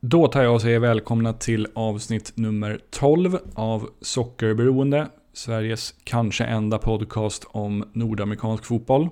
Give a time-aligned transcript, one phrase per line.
[0.00, 5.08] Då tar jag och säger välkomna till avsnitt nummer 12 av Sockerberoende.
[5.32, 9.08] Sveriges kanske enda podcast om nordamerikansk fotboll.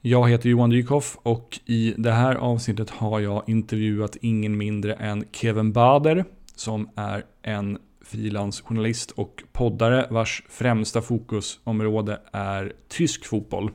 [0.00, 5.24] Jag heter Johan Dykhoff och i det här avsnittet har jag intervjuat ingen mindre än
[5.32, 6.24] Kevin Bader
[6.56, 13.70] som är en frilansjournalist och poddare vars främsta fokusområde är tysk fotboll.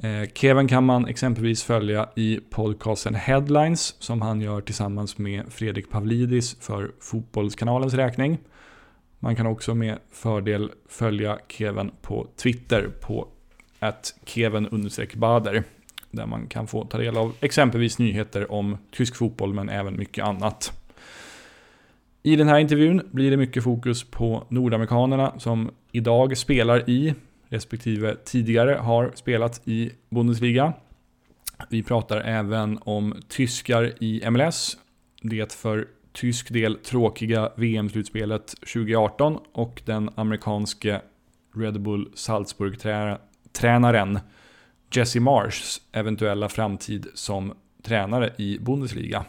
[0.00, 5.90] Eh, Kevin kan man exempelvis följa i podcasten Headlines som han gör tillsammans med Fredrik
[5.90, 8.38] Pavlidis för Fotbollskanalens räkning.
[9.18, 13.28] Man kan också med fördel följa Kevin på Twitter på
[13.78, 15.64] att Kevin-bader
[16.10, 20.24] där man kan få ta del av exempelvis nyheter om tysk fotboll men även mycket
[20.24, 20.72] annat.
[22.22, 27.14] I den här intervjun blir det mycket fokus på nordamerikanerna som idag spelar i
[27.52, 30.72] respektive tidigare har spelat i Bundesliga.
[31.70, 34.78] Vi pratar även om tyskar i MLS,
[35.22, 41.00] det för tysk del tråkiga VM-slutspelet 2018 och den amerikanske
[41.56, 44.18] Red Bull Salzburg-tränaren
[44.94, 49.24] Jesse Marshs eventuella framtid som tränare i Bundesliga.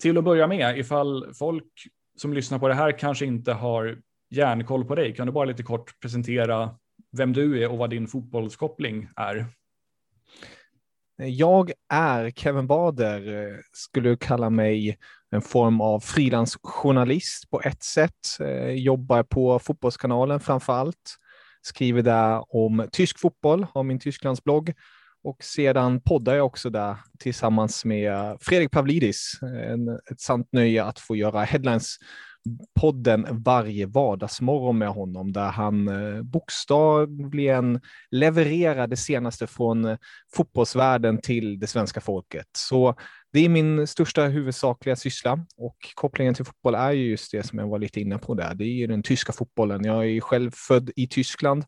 [0.00, 1.72] Till att börja med, ifall folk
[2.16, 3.98] som lyssnar på det här kanske inte har
[4.30, 6.74] järnkoll på dig, kan du bara lite kort presentera
[7.12, 9.46] vem du är och vad din fotbollskoppling är?
[11.16, 14.98] Jag är Kevin Bader, skulle kalla mig
[15.30, 18.40] en form av frilansjournalist på ett sätt.
[18.40, 21.16] Eh, jobbar på Fotbollskanalen framför allt.
[21.62, 24.74] Skriver där om tysk fotboll, har min Tysklandsblogg
[25.24, 29.38] och sedan poddar jag också där tillsammans med Fredrik Pavlidis.
[29.42, 31.96] En, ett sant nöje att få göra Headlines
[32.80, 37.80] podden varje vardagsmorgon med honom där han eh, bokstavligen
[38.10, 39.98] levererar det senaste från eh,
[40.34, 42.46] fotbollsvärlden till det svenska folket.
[42.56, 42.94] Så
[43.32, 47.58] det är min största huvudsakliga syssla och kopplingen till fotboll är ju just det som
[47.58, 48.54] jag var lite inne på där.
[48.54, 49.84] Det är ju den tyska fotbollen.
[49.84, 51.64] Jag är själv född i Tyskland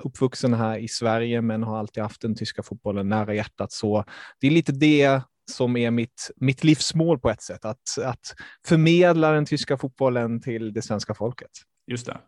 [0.00, 3.72] uppvuxen här i Sverige men har alltid haft den tyska fotbollen nära hjärtat.
[3.72, 4.04] Så
[4.40, 8.34] det är lite det som är mitt, mitt livsmål på ett sätt, att, att
[8.66, 11.50] förmedla den tyska fotbollen till det svenska folket.
[11.86, 12.18] Just det.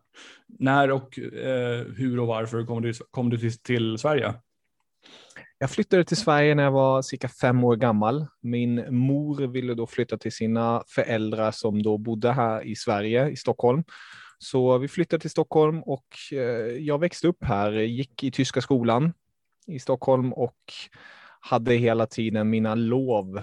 [0.58, 4.34] När och eh, hur och varför kom du, kom du till, till Sverige?
[5.58, 8.26] Jag flyttade till Sverige när jag var cirka fem år gammal.
[8.42, 13.37] Min mor ville då flytta till sina föräldrar som då bodde här i Sverige, i
[13.37, 13.84] Stockholm.
[14.38, 16.38] Så vi flyttade till Stockholm och eh,
[16.78, 19.12] jag växte upp här, gick i tyska skolan
[19.66, 20.59] i Stockholm och
[21.41, 23.43] hade hela tiden mina lov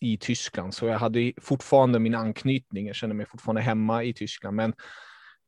[0.00, 0.74] i Tyskland.
[0.74, 2.86] Så jag hade fortfarande min anknytning.
[2.86, 4.56] Jag kände mig fortfarande hemma i Tyskland.
[4.56, 4.74] Men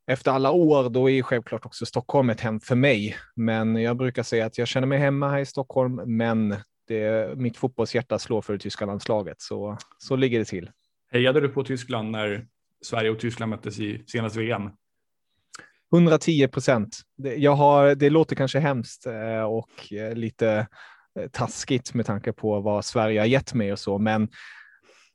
[0.06, 3.16] efter alla år, då är självklart också Stockholm ett hem för mig.
[3.34, 6.56] Men jag brukar säga att jag känner mig hemma här i Stockholm, men
[6.88, 9.40] det, mitt fotbollshjärta slår för det tyska landslaget.
[9.40, 10.70] Så, så ligger det till.
[11.12, 12.46] Hejade du på Tyskland när
[12.84, 14.70] Sverige och Tyskland möttes i senaste VM?
[15.94, 17.00] 110 procent.
[17.16, 20.66] Det, det låter kanske hemskt eh, och eh, lite
[21.20, 24.28] eh, taskigt med tanke på vad Sverige har gett mig och så, men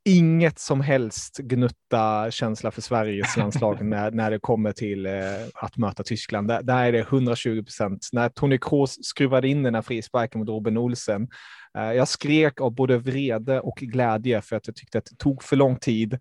[0.06, 5.13] inget som helst gnutta känsla för Sveriges landslag när, när det kommer till eh,
[5.53, 6.47] att möta Tyskland.
[6.47, 8.09] Där, där är det 120 procent.
[8.12, 11.28] När Tony Kroos skruvade in den här frisparken mot Robin Olsen,
[11.78, 15.44] eh, jag skrek av både vrede och glädje för att jag tyckte att det tog
[15.44, 16.19] för lång tid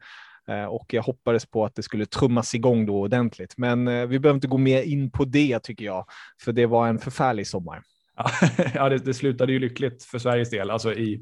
[0.54, 3.54] och jag hoppades på att det skulle trummas igång då ordentligt.
[3.56, 6.06] Men eh, vi behöver inte gå mer in på det tycker jag,
[6.40, 7.82] för det var en förfärlig sommar.
[8.74, 11.20] Ja, det, det slutade ju lyckligt för Sveriges del, alltså i,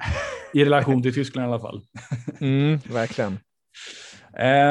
[0.54, 1.82] i relation till Tyskland i alla fall.
[2.41, 3.38] Mm, verkligen.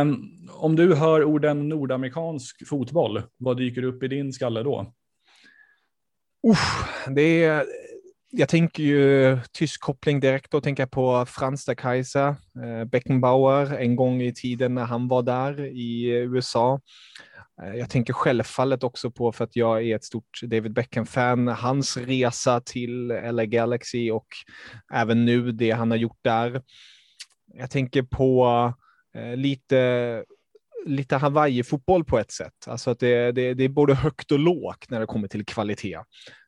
[0.01, 4.93] Um, om du hör orden nordamerikansk fotboll, vad dyker upp i din skalle då?
[6.47, 7.65] Usch, det är
[8.37, 10.51] jag tänker ju tysk koppling direkt.
[10.51, 12.27] Då tänker jag på Franz der Kaiser,
[12.63, 16.81] eh, Beckenbauer, en gång i tiden när han var där i USA.
[17.61, 21.97] Eh, jag tänker självfallet också på, för att jag är ett stort David Beckham-fan, hans
[21.97, 24.27] resa till LA Galaxy och
[24.93, 26.61] även nu det han har gjort där.
[27.53, 28.73] Jag tänker på
[29.15, 30.23] eh, lite
[30.85, 32.67] lite Hawaii-fotboll på ett sätt.
[32.67, 35.99] Alltså att det, det, det, är både högt och lågt när det kommer till kvalitet.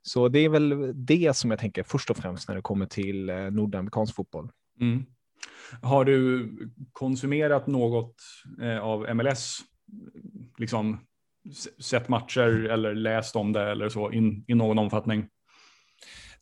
[0.02, 3.30] Så det är väl det som jag tänker först och främst när det kommer till
[3.30, 4.50] eh, nordamerikansk fotboll.
[4.82, 5.06] Mm.
[5.82, 6.50] Har du
[6.92, 8.16] konsumerat något
[8.62, 9.60] eh, av MLS?
[10.58, 11.00] Liksom
[11.80, 14.12] sett matcher eller läst om det eller så
[14.48, 15.28] i någon omfattning?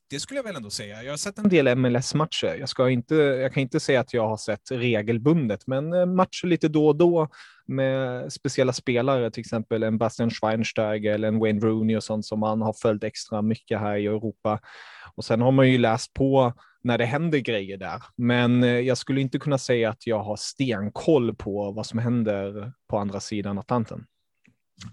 [0.10, 1.04] det skulle jag väl ändå säga.
[1.04, 2.56] Jag har sett en del MLS-matcher.
[2.60, 6.48] Jag, ska inte, jag kan inte säga att jag har sett regelbundet, men eh, matcher
[6.48, 7.30] lite då och då
[7.68, 12.40] med speciella spelare, till exempel en Bastian Schweinsteiger eller en Wayne Rooney och sånt som
[12.40, 14.60] man har följt extra mycket här i Europa.
[15.16, 16.54] Och sen har man ju läst på
[16.84, 18.04] när det händer grejer där.
[18.16, 22.72] Men eh, jag skulle inte kunna säga att jag har stenkoll på vad som händer
[22.90, 24.06] på andra sidan Atlanten.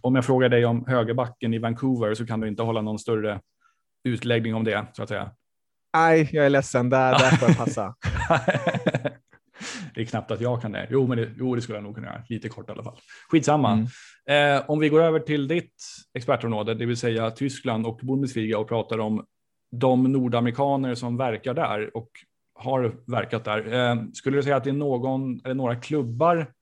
[0.01, 3.41] Om jag frågar dig om högerbacken i Vancouver så kan du inte hålla någon större
[4.05, 5.31] utläggning om det, så att säga.
[5.97, 7.95] Nej, jag är ledsen, där, där får jag passa.
[9.95, 10.87] det är knappt att jag kan det.
[10.91, 12.23] Jo, men det, jo, det skulle jag nog kunna göra.
[12.29, 12.97] Lite kort i alla fall.
[13.31, 13.73] Skitsamma.
[14.27, 14.59] Mm.
[14.59, 15.75] Eh, om vi går över till ditt
[16.15, 19.25] expertområde, det vill säga Tyskland och Bundesliga och pratar om
[19.77, 22.11] de nordamerikaner som verkar där och
[22.55, 23.73] har verkat där.
[23.73, 26.53] Eh, skulle du säga att det är någon eller några klubbar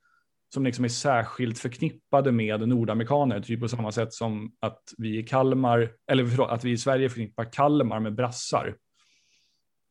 [0.54, 5.22] som liksom är särskilt förknippade med nordamerikaner, typ på samma sätt som att vi i
[5.22, 8.74] Kalmar, eller förlåt, att vi i Sverige förknippar Kalmar med brassar.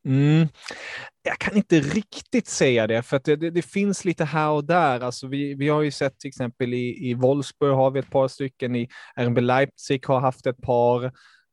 [0.06, 0.48] Mm.
[1.24, 4.66] Jag kan inte riktigt säga det, för att det, det, det, finns lite här och
[4.66, 5.00] där.
[5.00, 8.28] Alltså vi, vi har ju sett till exempel i, i Wolfsburg har vi ett par
[8.28, 8.88] stycken, i
[9.18, 11.06] RB Leipzig har haft ett par,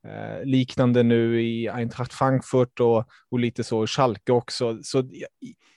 [0.07, 4.79] eh, liknande nu i Eintracht Frankfurt och, och lite så i Schalke också.
[4.83, 5.03] Så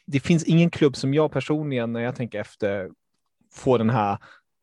[0.07, 2.91] det finns ingen klubb som jag personligen, när jag tänker efter,
[3.55, 4.19] får den här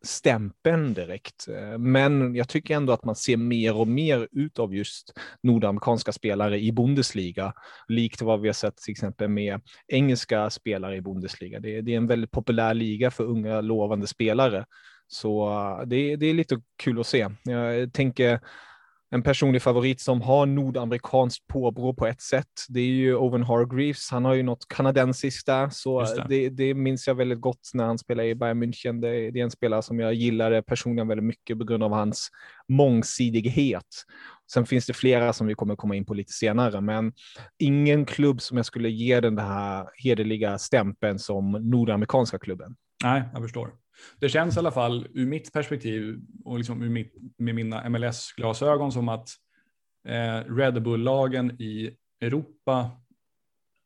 [0.08, 1.48] stämpeln direkt.
[1.80, 5.14] Men jag tycker ändå att man ser mer och mer ut av just
[5.44, 7.54] nordamerikanska spelare i Bundesliga,
[7.88, 11.60] likt vad vi har sett till exempel med engelska spelare i Bundesliga.
[11.60, 14.66] Det är, det är en väldigt populär liga för unga lovande spelare.
[15.08, 17.28] Så eh, det, det är lite kul att se.
[17.44, 18.40] Jag tänker
[19.10, 22.66] en personlig favorit som har nordamerikanskt påbrå på ett sätt.
[22.70, 24.12] Det är ju Owen Hargreaves.
[24.12, 26.26] Han har ju något kanadensiskt där, så det.
[26.30, 26.74] Det, det.
[26.74, 29.02] minns jag väldigt gott när han spelade i Bayern München.
[29.02, 32.30] Det, det, är en spelare som jag gillar personligen väldigt mycket på grund av hans
[32.68, 34.06] mångsidighet.
[34.52, 37.14] Sen finns det flera som vi kommer komma in på lite senare, men
[37.58, 42.76] ingen klubb som jag skulle ge den här hederliga stämpeln som nordamerikanska klubben.
[43.04, 43.72] Nej, jag förstår.
[44.20, 48.92] Det känns i alla fall ur mitt perspektiv och liksom ur mitt, med mina MLS-glasögon
[48.92, 49.30] som att
[50.08, 52.92] eh, Red Bull-lagen i Europa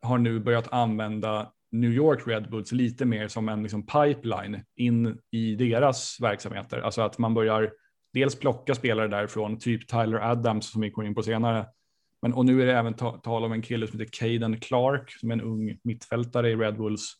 [0.02, 5.18] har nu börjat använda New York Red Bulls lite mer som en liksom, pipeline in
[5.30, 6.80] i deras verksamheter.
[6.80, 7.72] Alltså att man börjar
[8.12, 11.66] dels plocka spelare därifrån, typ Tyler Adams som vi kommer in på senare.
[12.22, 15.10] Men, och nu är det även ta tal om en kille som heter Caden Clark
[15.10, 17.14] som är en ung mittfältare i Red Bulls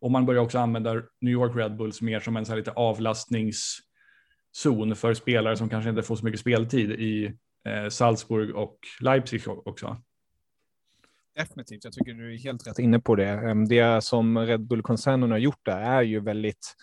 [0.00, 2.70] och man börjar också använda New York Red Bulls mer som en så här lite
[2.70, 7.32] avlastningszon för spelare som kanske inte får så mycket speltid i
[7.68, 9.96] eh, Salzburg och Leipzig också.
[11.36, 13.28] Definitivt, jag tycker du är helt rätt inne på det.
[13.28, 16.74] Ehm, det som Red Bull-koncernen har gjort där är ju väldigt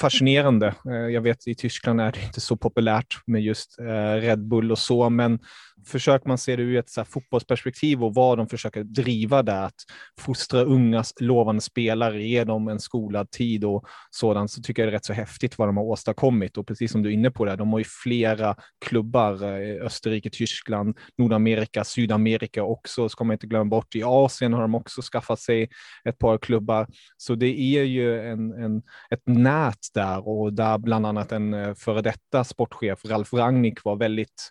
[0.00, 0.74] fascinerande.
[0.86, 4.72] Eh, jag vet i Tyskland är det inte så populärt med just eh, Red Bull
[4.72, 5.38] och så, men
[5.86, 9.62] försöker man se det ur ett så här, fotbollsperspektiv och vad de försöker driva där,
[9.62, 9.74] att
[10.20, 14.90] fostra unga lovande spelare, ge dem en skolad tid och sådant, så tycker jag det
[14.90, 16.56] är rätt så häftigt vad de har åstadkommit.
[16.56, 20.30] Och precis som du är inne på där, de har ju flera klubbar, eh, Österrike,
[20.30, 23.94] Tyskland, Nordamerika, Sydamerika också, ska man inte glömma bort.
[23.94, 25.68] I Asien har de också skaffat sig
[26.04, 26.86] ett par klubbar,
[27.16, 31.74] så det är ju en, en ett nät där och där bland annat en eh,
[31.74, 34.50] före detta sportchef, Ralf Rangnick, var väldigt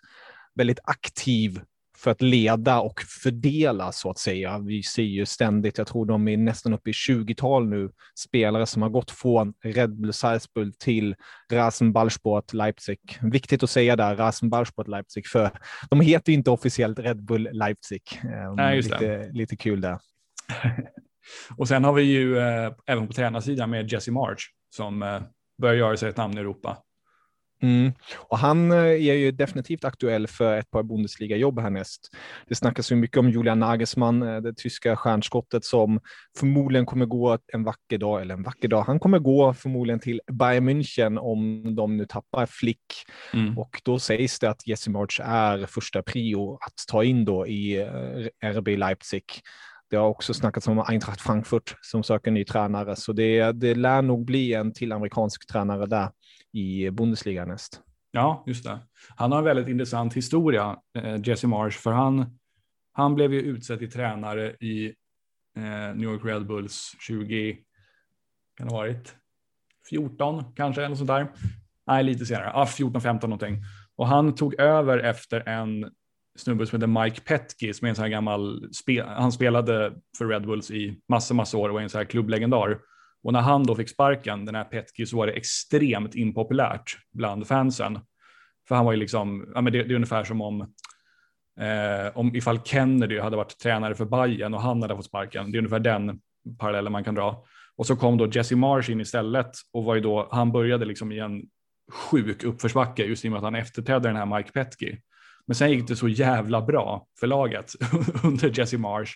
[0.54, 1.60] väldigt aktiv
[2.04, 4.58] för att leda och fördela så att säga.
[4.58, 8.82] Vi ser ju ständigt, jag tror de är nästan uppe i 20-tal nu, spelare som
[8.82, 11.14] har gått från Red Bull Salzburg till
[11.52, 12.98] Rasenballsport Leipzig.
[13.22, 15.50] Viktigt att säga där, Rasenballsport Leipzig, för
[15.90, 18.02] de heter inte officiellt Red Bull Leipzig.
[18.22, 19.32] Ehm, Nej, just lite, det.
[19.32, 19.98] lite kul där.
[21.56, 25.22] och sen har vi ju eh, även på tränarsidan med Jesse March som eh,
[25.62, 26.78] börjar göra sig ett namn i Europa.
[27.64, 27.92] Mm.
[28.16, 32.10] Och han eh, är ju definitivt aktuell för ett par Bundesliga-jobb härnäst.
[32.48, 36.00] Det snackas ju mycket om Julian Nagelsmann, eh, det tyska stjärnskottet som
[36.38, 40.20] förmodligen kommer gå en vacker dag, eller en vacker dag, han kommer gå förmodligen till
[40.32, 42.84] Bayern München om de nu tappar Flick.
[43.34, 43.58] Mm.
[43.58, 47.80] Och då sägs det att Jesse March är första prio att ta in då i
[48.42, 49.24] eh, RB Leipzig.
[49.90, 54.02] Det har också snackats om Eintracht Frankfurt som söker ny tränare, så det, det lär
[54.02, 56.08] nog bli en till amerikansk tränare där
[56.54, 57.80] i Bundesliga näst.
[58.10, 58.78] Ja, just det.
[59.16, 62.38] Han har en väldigt intressant historia, eh, Jesse Marsh, för han,
[62.92, 64.86] han blev ju utsedd till tränare i
[65.56, 67.58] eh, New York Red Bulls 20,
[68.56, 69.16] kan det ha varit
[69.90, 71.28] 14 kanske, eller sånt där.
[71.86, 73.62] Nej, lite senare, ah, 14, 15 någonting.
[73.96, 75.90] Och han tog över efter en
[76.36, 80.26] snubbe som heter Mike Petke som är en sån här gammal, spe, han spelade för
[80.26, 82.78] Red Bulls i massa, massa år och är en sån här klubblegendar.
[83.24, 87.46] Och när han då fick sparken, den här Petki, så var det extremt impopulärt bland
[87.46, 87.98] fansen.
[88.68, 90.74] För han var ju liksom, ja men det, det är ungefär som om
[91.60, 95.52] Eh, om ifall Kennedy hade varit tränare för Bayern och han hade fått sparken.
[95.52, 96.20] Det är ungefär den
[96.58, 97.44] parallellen man kan dra.
[97.76, 101.12] Och så kom då Jesse Marsh in istället och var ju då, han började liksom
[101.12, 101.42] i en
[101.92, 104.98] sjuk uppförsbacke just i och med att han efterträdde den här Mike Petke.
[105.46, 107.72] Men sen gick det så jävla bra för laget
[108.24, 109.12] under Jesse Marsh.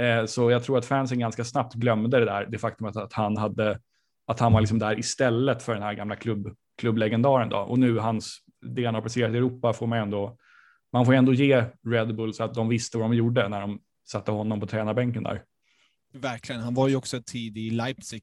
[0.00, 3.12] Eh, så jag tror att fansen ganska snabbt glömde det där, det faktum att, att
[3.12, 3.80] han hade,
[4.26, 7.58] att han var liksom där istället för den här gamla klubb, klubblegendaren då.
[7.58, 10.36] Och nu hans, det han har presterat i Europa får man ändå,
[10.92, 13.80] man får ändå ge Red Bull så att de visste vad de gjorde när de
[14.08, 15.42] satte honom på tränarbänken där.
[16.12, 18.22] Verkligen, han var ju också tid i Leipzig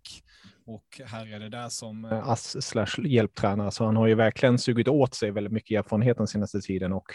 [0.68, 4.60] och här är det där som eh, ass slash hjälptränare, så han har ju verkligen
[4.60, 7.06] sugit åt sig väldigt mycket erfarenhet den senaste tiden och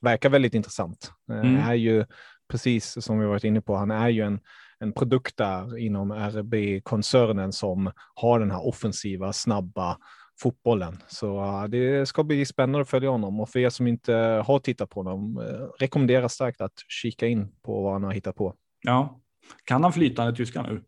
[0.00, 1.12] verkar väldigt intressant.
[1.30, 1.56] Eh, mm.
[1.56, 2.04] Är ju
[2.52, 4.40] precis som vi varit inne på, han är ju en,
[4.78, 9.98] en produkt där inom RB-koncernen som har den här offensiva, snabba
[10.40, 10.98] fotbollen.
[11.08, 14.14] Så uh, det ska bli spännande att följa honom och för er som inte
[14.46, 18.36] har tittat på honom, uh, rekommenderar starkt att kika in på vad han har hittat
[18.36, 18.54] på.
[18.82, 19.20] Ja,
[19.64, 20.82] kan han flytande tyska nu?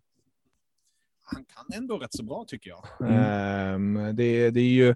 [1.24, 3.10] Han kan ändå rätt så bra tycker jag.
[3.10, 3.96] Mm.
[3.96, 4.94] Um, det, det är ju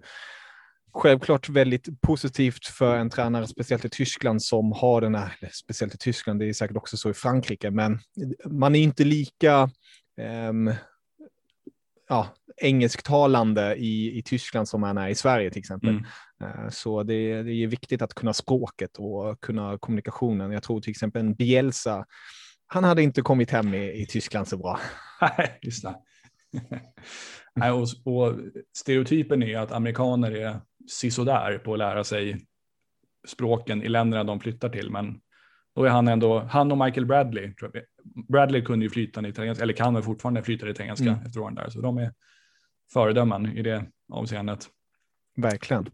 [0.92, 5.98] självklart väldigt positivt för en tränare, speciellt i Tyskland som har den här, speciellt i
[5.98, 7.98] Tyskland, det är säkert också så i Frankrike, men
[8.44, 9.70] man är inte lika
[10.48, 10.74] um,
[12.08, 15.90] ja, engelsktalande i, i Tyskland som man är i Sverige till exempel.
[15.90, 16.04] Mm.
[16.42, 20.52] Uh, så det, det är viktigt att kunna språket och kunna kommunikationen.
[20.52, 22.06] Jag tror till exempel en Bielsa,
[22.66, 24.80] han hade inte kommit hem i, i Tyskland så bra.
[25.20, 25.94] Nej, just det.
[27.72, 28.34] Och, och
[28.76, 32.46] stereotypen är att amerikaner är sisådär på att lära sig
[33.26, 34.90] språken i länderna de flyttar till.
[34.90, 35.20] Men
[35.74, 37.52] då är han ändå, han och Michael Bradley,
[38.28, 41.26] Bradley kunde ju flyta i italienska, eller kan väl fortfarande flyta i italienska mm.
[41.26, 42.12] efter åren där, så de är
[42.92, 44.66] föredömen i det avseendet.
[45.36, 45.86] Verkligen.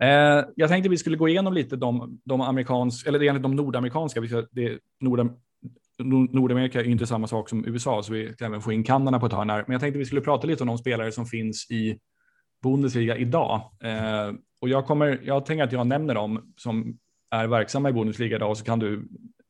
[0.00, 4.20] Eh, jag tänkte vi skulle gå igenom lite de, de amerikanska, eller egentligen de nordamerikanska,
[4.50, 5.32] det, Nordam,
[6.30, 9.26] Nordamerika är inte samma sak som USA, så vi kan även få in Kanada på
[9.26, 9.64] ett hörn här.
[9.66, 11.98] Men jag tänkte vi skulle prata lite om de spelare som finns i
[12.66, 13.70] Bundesliga idag.
[13.82, 16.98] Eh, och jag, kommer, jag tänker att jag nämner dem som
[17.30, 19.08] är verksamma i Bundesliga idag, så kan du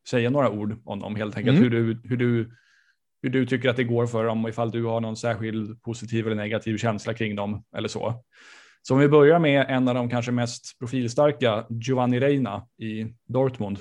[0.09, 1.59] säga några ord om dem helt enkelt.
[1.59, 1.71] Mm.
[1.71, 2.57] Hur, du, hur, du,
[3.23, 6.27] hur du tycker att det går för dem och ifall du har någon särskild positiv
[6.27, 8.25] eller negativ känsla kring dem eller så.
[8.83, 13.79] Så om vi börjar med en av de kanske mest profilstarka, Giovanni Reina i Dortmund.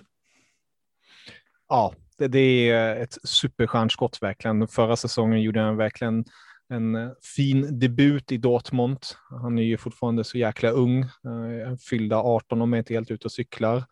[1.70, 4.68] Ja, det, det är ett superstjärnskott verkligen.
[4.68, 6.26] Förra säsongen gjorde han verkligen
[6.70, 8.98] en eh, fin debut i Dortmund.
[9.30, 13.26] Han är ju fortfarande så jäkla ung, eh, fyllda 18 om jag inte helt ute
[13.26, 13.84] och cyklar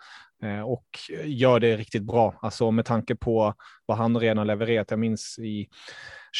[0.43, 0.85] eh, och
[1.25, 2.39] gör det riktigt bra.
[2.41, 3.53] Alltså med tanke på
[3.85, 4.91] vad han redan levererat.
[4.91, 5.67] Jag minns i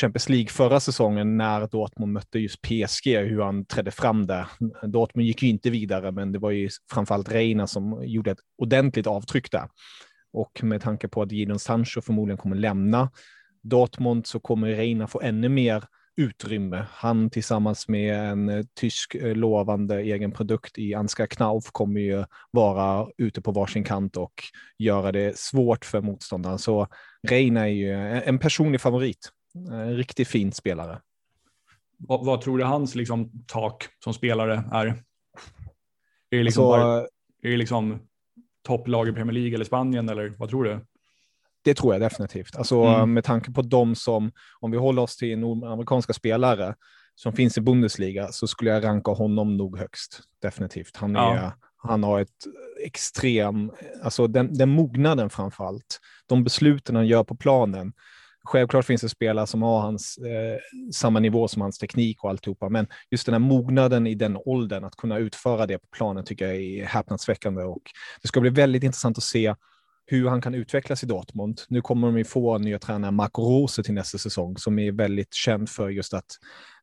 [0.02, 4.48] Champions League förra säsongen när Dortmund mötte just PSG, hur han trädde fram där.
[4.88, 9.08] Dortmund gick ju inte vidare, men det var ju framförallt Reina som gjorde ett ordentligt
[9.08, 9.70] avtryck där.
[10.34, 13.12] Och med tanke på att Jadon Sancho förmodligen kommer lämna
[13.64, 15.84] Dortmund så kommer Reina få ännu mer
[16.16, 16.86] utrymme.
[16.90, 22.26] Han tillsammans med en eh, tysk eh, lovande egen produkt i Ansgar Knauf kommer ju
[22.52, 24.34] vara ute på varsin kant och
[24.78, 26.60] göra det svårt för motståndaren.
[26.60, 26.88] Så
[27.28, 29.30] Reina är ju en personlig favorit.
[29.72, 31.02] En riktigt fin spelare.
[31.98, 34.86] Vad, vad tror du hans liksom, tak som spelare är?
[34.86, 37.00] Är det liksom, alltså, bara,
[37.42, 38.00] är det liksom
[38.64, 40.80] topplag i Premier League eller Spanien eller vad tror du?
[41.64, 42.56] Det tror jag definitivt.
[42.56, 43.14] Alltså mm.
[43.14, 46.76] med tanke på de som, om vi håller oss till nordamerikanska spelare
[47.16, 50.22] som finns i Bundesliga så skulle jag ranka honom nog högst.
[50.42, 50.98] Definitivt.
[50.98, 51.54] Han, är, ja.
[51.78, 52.30] han har ett
[52.84, 53.72] extrem,
[54.04, 56.00] alltså den, den mognaden framför allt.
[56.26, 57.94] De besluten han gör på planen.
[58.46, 60.60] Självklart finns det spelare som har hans, eh,
[60.94, 64.84] samma nivå som hans teknik och alltihopa, men just den här mognaden i den åldern,
[64.84, 67.82] att kunna utföra det på planen tycker jag är häpnadsväckande och
[68.22, 69.56] det ska bli väldigt intressant att se
[70.06, 71.62] hur han kan utvecklas i Dortmund.
[71.70, 75.34] Nu kommer de ju få nya tränare Marco Rose till nästa säsong som är väldigt
[75.34, 76.38] känd för just att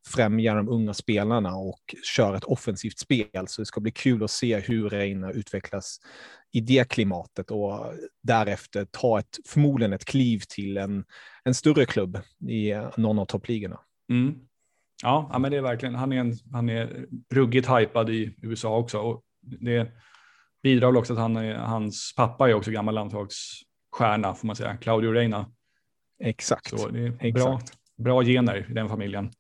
[0.07, 3.47] främja de unga spelarna och köra ett offensivt spel.
[3.47, 6.01] Så det ska bli kul att se hur Reina utvecklas
[6.53, 11.05] i det klimatet och därefter ta ett, förmodligen ett kliv till en,
[11.45, 13.81] en större klubb i någon av toppligorna.
[14.11, 14.35] Mm.
[15.03, 18.99] Ja, men det är verkligen, han är, en, han är ruggigt hypad i USA också.
[18.99, 19.93] Och det,
[20.63, 25.13] bidrar väl också att han, hans pappa är också gammal landslagsstjärna får man säga, Claudio
[25.13, 25.47] Reina.
[26.25, 26.79] Exakt.
[26.79, 27.35] Så det är Exakt.
[27.35, 27.61] Bra,
[28.05, 29.31] bra gener i den familjen.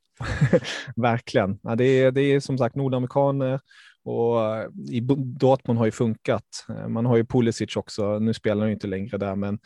[0.96, 1.58] Verkligen.
[1.62, 3.60] Ja, det, är, det är som sagt nordamerikaner
[4.04, 5.00] och eh, i
[5.40, 6.66] Dortmund har ju funkat.
[6.68, 9.58] Eh, man har ju Pulisic också, nu spelar han ju inte längre där, men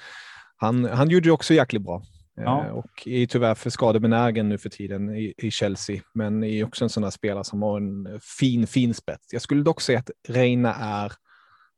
[0.56, 2.02] han, han gjorde ju också jäkligt bra.
[2.38, 2.72] Eh, ja.
[2.72, 6.90] Och är tyvärr för skadebenägen nu för tiden i, i Chelsea, men är också en
[6.90, 9.32] sån här spelare som har en fin, fin spets.
[9.32, 11.12] Jag skulle dock säga att Reina är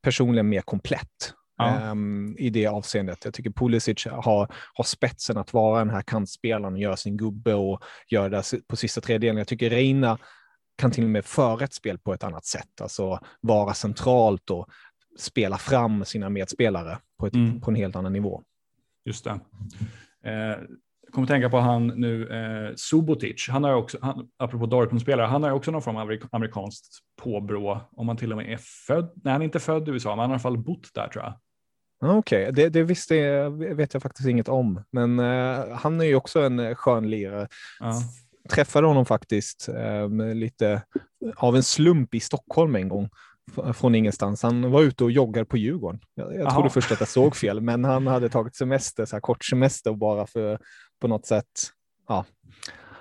[0.06, 1.34] personligen mer komplett.
[1.58, 1.90] ja.
[1.90, 3.24] um, i det avseendet.
[3.24, 7.54] Jag tycker Pulisic har, har spetsen att vara den här kantspelaren och göra sin gubbe
[7.54, 9.36] och göra det på sista tredjedelen.
[9.36, 10.18] Jag tycker Reina
[10.78, 14.68] kan till och med föra ett spel på ett annat sätt, alltså vara centralt och
[15.18, 17.60] spela fram sina medspelare på, ett, mm.
[17.60, 18.42] på en helt annan nivå.
[19.04, 19.40] Just det.
[20.30, 20.58] Eh,
[21.06, 25.42] jag kommer tänka på han nu, eh, Subotic, han har också, han, apropå Dortmund-spelare, han
[25.42, 29.32] har också någon form av amerikanskt påbrå, om han till och med är född, nej
[29.32, 31.24] han är inte född i USA, men han har i alla fall bott där tror
[31.24, 31.34] jag.
[32.00, 32.52] Okej, okay.
[32.52, 36.40] det, det visste jag, vet jag faktiskt inget om, men uh, han är ju också
[36.40, 37.48] en eh, skön lirare.
[37.80, 37.92] Ja.
[38.50, 40.82] Träffade honom faktiskt uh, lite
[41.36, 43.08] av en slump i Stockholm en gång
[43.74, 44.42] från ingenstans.
[44.42, 46.00] Han var ute och joggade på Djurgården.
[46.14, 49.20] Jag, jag trodde först att jag såg fel, men han hade tagit semester, så här
[49.20, 50.58] kort semester bara för
[51.00, 51.46] på något sätt
[52.08, 52.24] ja,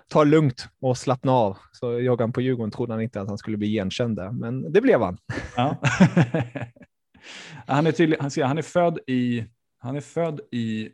[0.08, 1.58] ta det lugnt och slappna av.
[1.72, 4.74] Så joggade han på Djurgården trodde han inte att han skulle bli igenkänd där, men
[4.74, 5.18] det blev han.
[5.56, 5.78] Ja.
[7.68, 9.46] han, är tydlig, han, han, är född i,
[9.78, 10.90] han är född i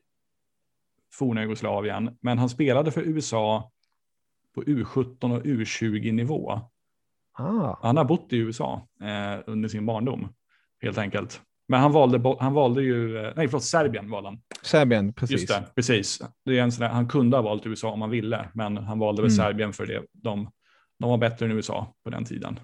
[1.14, 3.72] forna Jugoslavien, men han spelade för USA
[4.56, 6.60] på U17 och U20 nivå.
[7.34, 7.78] Ah.
[7.82, 10.34] Han har bott i USA eh, under sin barndom,
[10.82, 11.42] helt enkelt.
[11.72, 14.42] Men han valde, han valde ju, eh, nej förlåt, Serbien valde han.
[14.62, 15.32] Serbien, precis.
[15.32, 16.22] Just det, precis.
[16.46, 19.00] Det är en sån där, han kunde ha valt USA om han ville, men han
[19.00, 19.46] valde väl mm.
[19.46, 20.04] Serbien för det.
[20.14, 20.52] De,
[21.00, 22.60] de var bättre än USA på den tiden.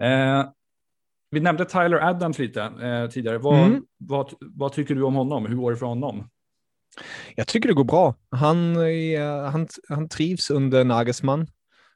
[0.00, 0.44] Eh,
[1.30, 3.38] vi nämnde Tyler Adams lite eh, tidigare.
[3.38, 3.84] Vad, mm.
[3.98, 5.46] vad, vad, tycker du om honom?
[5.46, 6.28] Hur går det för honom?
[7.36, 8.14] Jag tycker det går bra.
[8.30, 8.76] Han,
[9.52, 11.40] han, han trivs under Nagelsmann.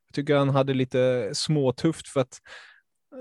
[0.06, 2.40] Jag tycker han hade lite småtufft för att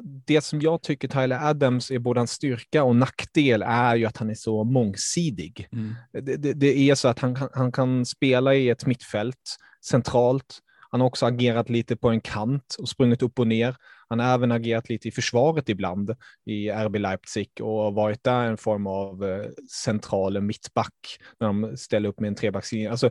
[0.04, 4.18] det som jag tycker Tyler Adams är både en styrka och nackdel är ju att
[4.18, 5.68] han är så mångsidig.
[5.72, 5.96] Mm.
[6.12, 10.60] Det, det, det, är så att han, han kan spela i ett mittfält centralt.
[10.92, 13.76] Han har också agerat lite på en kant och sprungit upp och ner.
[14.10, 18.58] Han har även agerat lite i försvaret ibland i RB Leipzig och varit där en
[18.58, 22.92] form av eh, central mittback när de ställer upp med en trebackslinje.
[22.92, 23.10] Alltså,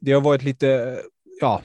[0.00, 0.98] det har varit lite,
[1.40, 1.62] ja,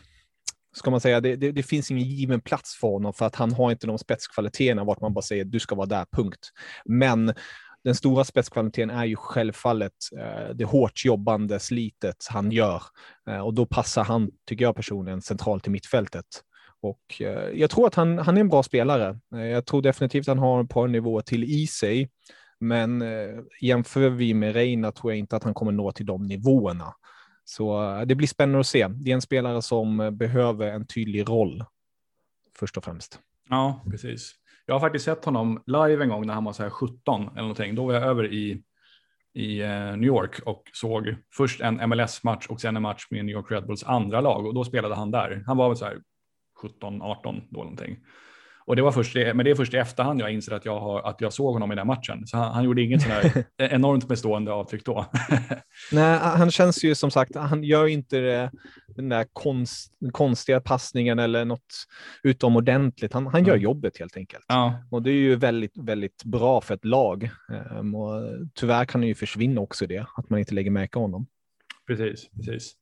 [0.75, 3.53] ska man säga, det, det, det, finns ingen given plats för honom för att han
[3.53, 6.49] har inte de spetskvaliteterna vart man bara säger du ska vara där, punkt.
[6.85, 7.33] Men
[7.83, 12.83] den stora spetskvaliteten är ju självfallet eh, det hårt jobbande slitet han gör
[13.29, 16.25] eh, och då passar han, tycker jag personligen, centralt i mittfältet.
[16.81, 19.19] Och eh, jag tror att han, han är en bra spelare.
[19.35, 22.09] Eh, jag tror definitivt att han har ett par nivåer till i sig,
[22.59, 26.27] men eh, jämför vi med Reina tror jag inte att han kommer nå till de
[26.27, 26.93] nivåerna.
[27.49, 28.87] Så eh, det blir spännande att se.
[28.87, 31.63] Det är en spelare som eh, behöver en tydlig roll,
[32.55, 33.19] först och främst.
[33.49, 34.35] Ja, precis.
[34.65, 37.41] Jag har faktiskt sett honom live en gång när han var så här 17 eller
[37.41, 37.75] någonting.
[37.75, 38.63] Då var jag över i,
[39.33, 43.35] i eh, New York och såg först en MLS-match och sen en match med New
[43.35, 45.43] York Red Bulls andra lag och då spelade han där.
[45.47, 46.01] Han var väl så här
[46.61, 47.97] 17, 18 då någonting.
[48.69, 51.01] Och det var först, men det är först i efterhand jag inser att jag, har,
[51.01, 52.27] att jag såg honom i den matchen.
[52.27, 55.05] Så han, han gjorde inget sådär enormt bestående avtryck då.
[55.91, 58.51] Nej, han känns ju som sagt, han gör inte det,
[58.87, 61.85] den där konst, konstiga passningen eller något
[62.23, 63.13] utomordentligt.
[63.13, 63.63] Han, han gör mm.
[63.63, 64.45] jobbet helt enkelt.
[64.47, 64.83] Ja.
[64.91, 67.29] Och det är ju väldigt, väldigt bra för ett lag.
[67.79, 68.21] Um, och
[68.55, 71.27] tyvärr kan det ju försvinna också det, att man inte lägger märke honom.
[71.87, 72.73] Precis, precis.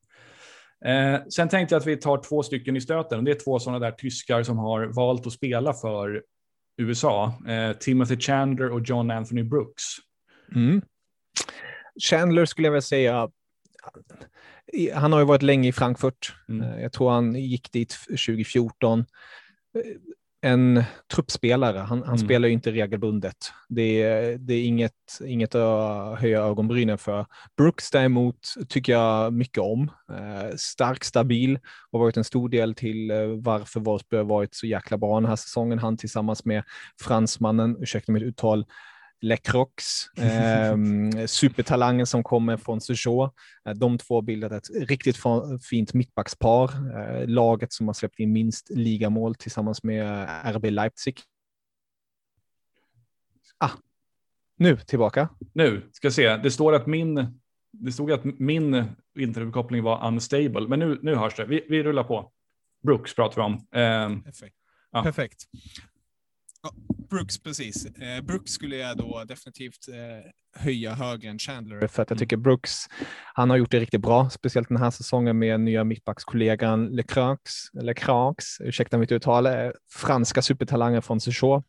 [0.84, 3.24] Eh, sen tänkte jag att vi tar två stycken i stöten.
[3.24, 6.22] Det är två sådana där tyskar som har valt att spela för
[6.76, 7.34] USA.
[7.48, 9.82] Eh, Timothy Chandler och John Anthony Brooks.
[10.54, 10.82] Mm.
[12.10, 13.30] Chandler skulle jag väl säga,
[14.94, 16.34] han har ju varit länge i Frankfurt.
[16.48, 16.62] Mm.
[16.62, 19.04] Eh, jag tror han gick dit 2014
[20.40, 21.78] en truppspelare.
[21.78, 22.18] Han, han mm.
[22.18, 23.36] spelar ju inte regelbundet.
[23.68, 24.92] Det är, det är inget,
[25.24, 27.26] inget att höja ögonbrynen för.
[27.56, 29.90] Brooks däremot tycker jag mycket om.
[30.10, 31.58] Eh, stark, stabil
[31.90, 35.28] och varit en stor del till eh, varför Wolfsburg har varit så jäkla bra den
[35.28, 35.78] här säsongen.
[35.78, 36.62] Han tillsammans med
[37.02, 38.66] fransmannen, ursäkta mitt uttal,
[39.20, 40.76] Lecrox, eh,
[41.26, 43.30] supertalangen som kommer från Suzhou.
[43.64, 45.18] Eh, de två bildat ett riktigt
[45.70, 46.70] fint mittbackspar.
[46.98, 51.20] Eh, laget som har släppt in minst ligamål tillsammans med eh, RB Leipzig.
[53.58, 53.70] Ah,
[54.56, 55.28] nu tillbaka.
[55.52, 56.36] Nu, ska se.
[56.36, 57.40] Det står att min,
[57.72, 58.84] det stod att min
[59.18, 61.44] internetuppkoppling var unstable, men nu, nu hörs det.
[61.44, 62.32] Vi, vi rullar på.
[62.82, 63.52] Brooks pratar vi om.
[63.54, 64.56] Eh, Perfekt.
[64.90, 65.02] Ja.
[65.02, 65.44] Perfekt.
[67.10, 67.86] Brooks, precis.
[67.86, 70.30] Eh, Brooks skulle jag då definitivt eh,
[70.62, 72.18] höja högre än Chandler för att jag mm.
[72.18, 72.72] tycker Brooks,
[73.34, 78.44] han har gjort det riktigt bra, speciellt den här säsongen med nya mittbackskollegan Lecrax, Lecrax,
[78.60, 81.62] ursäkta mitt uttal, eh, franska supertalangen från Suzhou.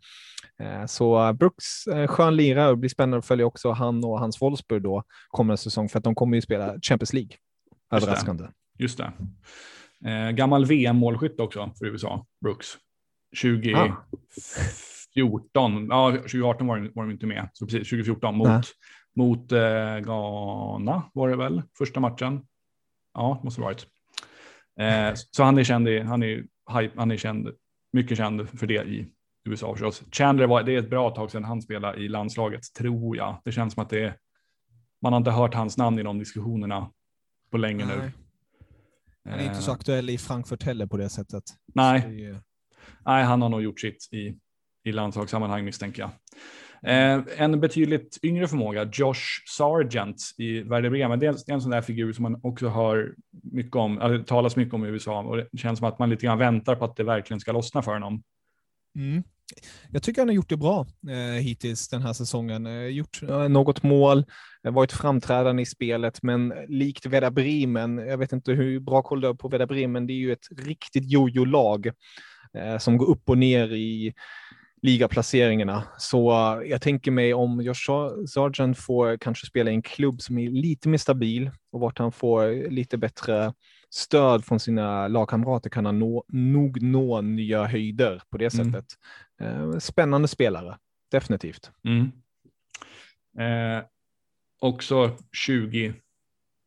[0.60, 4.42] Eh, så Brooks, eh, skön lirare det blir spännande att följa också han och hans
[4.42, 7.32] Wolfsburg då kommande säsong för att de kommer ju spela Champions League.
[7.92, 8.44] Överraskande.
[8.78, 9.14] Just det.
[9.20, 9.28] Just
[10.02, 10.10] det.
[10.10, 12.78] Eh, gammal VM-målskytt också för USA, Brooks.
[13.36, 14.06] 20, ah.
[15.16, 18.66] 2014, ja 2018 var de, var de inte med, så precis 2014 mot,
[19.16, 22.46] mot eh, Ghana var det väl, första matchen.
[23.14, 23.88] Ja, måste det varit.
[24.80, 26.46] Eh, så han är känd, han är,
[26.96, 27.50] han är känd,
[27.94, 29.12] mycket känd för det i
[29.50, 30.04] USA förstås.
[30.12, 33.42] Chandler var, det är ett bra tag sedan han spelade i landslaget, tror jag.
[33.46, 34.18] Det känns som att det är,
[35.02, 36.92] man har inte hört hans namn i de diskussionerna
[37.52, 37.98] på länge Nej.
[37.98, 38.12] nu.
[39.32, 39.76] Han är inte så eh.
[39.76, 41.44] aktuell i Frankfurt heller på det sättet.
[41.74, 42.42] Nej, är...
[43.06, 44.36] Nej han har nog gjort sitt i,
[44.84, 46.12] i landslagssammanhang misstänker jag.
[46.84, 49.22] Eh, en betydligt yngre förmåga, Josh
[49.58, 51.20] Sargent i Werder Bremen.
[51.20, 54.74] Det är, en, sån där figur som man också hör mycket om, eller talas mycket
[54.74, 57.04] om i USA och det känns som att man lite grann väntar på att det
[57.04, 58.24] verkligen ska lossna för honom.
[58.96, 59.24] Mm.
[59.92, 62.66] Jag tycker han har gjort det bra eh, hittills den här säsongen.
[62.66, 64.26] Eh, gjort eh, något mål,
[64.64, 69.22] eh, varit framträdande i spelet, men likt Werder Bremen, jag vet inte hur bra koll
[69.22, 71.92] du har på Werder Bremen, det är ju ett riktigt jojo-lag
[72.80, 74.14] som går upp och ner i
[74.82, 75.84] ligaplaceringarna.
[75.98, 77.90] Så uh, jag tänker mig om Josh
[78.28, 82.12] Sargent får kanske spela i en klubb som är lite mer stabil och vart han
[82.12, 83.54] får lite bättre
[83.90, 88.66] stöd från sina lagkamrater kan han nå, nog nå nya höjder på det mm.
[88.66, 88.86] sättet.
[89.42, 90.78] Eh, spännande spelare,
[91.12, 91.72] definitivt.
[91.84, 92.12] Mm.
[93.40, 93.84] Eh,
[94.60, 95.94] också 20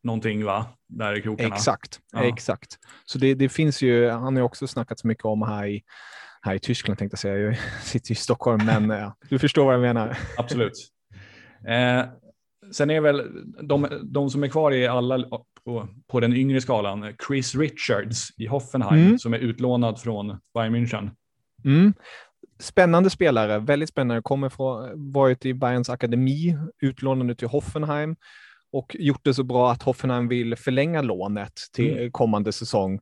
[0.02, 0.66] någonting va?
[0.88, 1.54] Där i krokarna.
[1.54, 2.24] Exakt, ja.
[2.24, 2.78] exakt.
[3.04, 5.82] Så det, det finns ju, han har också snackat så mycket om här i,
[6.42, 9.74] här i Tyskland tänkte jag säga, jag sitter i Stockholm, men ja, du förstår vad
[9.74, 10.18] jag menar.
[10.36, 10.88] Absolut.
[11.68, 12.04] Eh,
[12.72, 13.22] sen är väl
[13.62, 15.24] de, de som är kvar i alla
[15.64, 19.18] på, på den yngre skalan, Chris Richards i Hoffenheim mm.
[19.18, 21.10] som är utlånad från Bayern München.
[21.64, 21.94] Mm.
[22.58, 28.16] Spännande spelare, väldigt spännande, kommer från, varit i Bayerns akademi, utlånad till Hoffenheim
[28.72, 32.12] och gjort det så bra att Hoffenheim vill förlänga lånet till mm.
[32.12, 33.00] kommande säsong.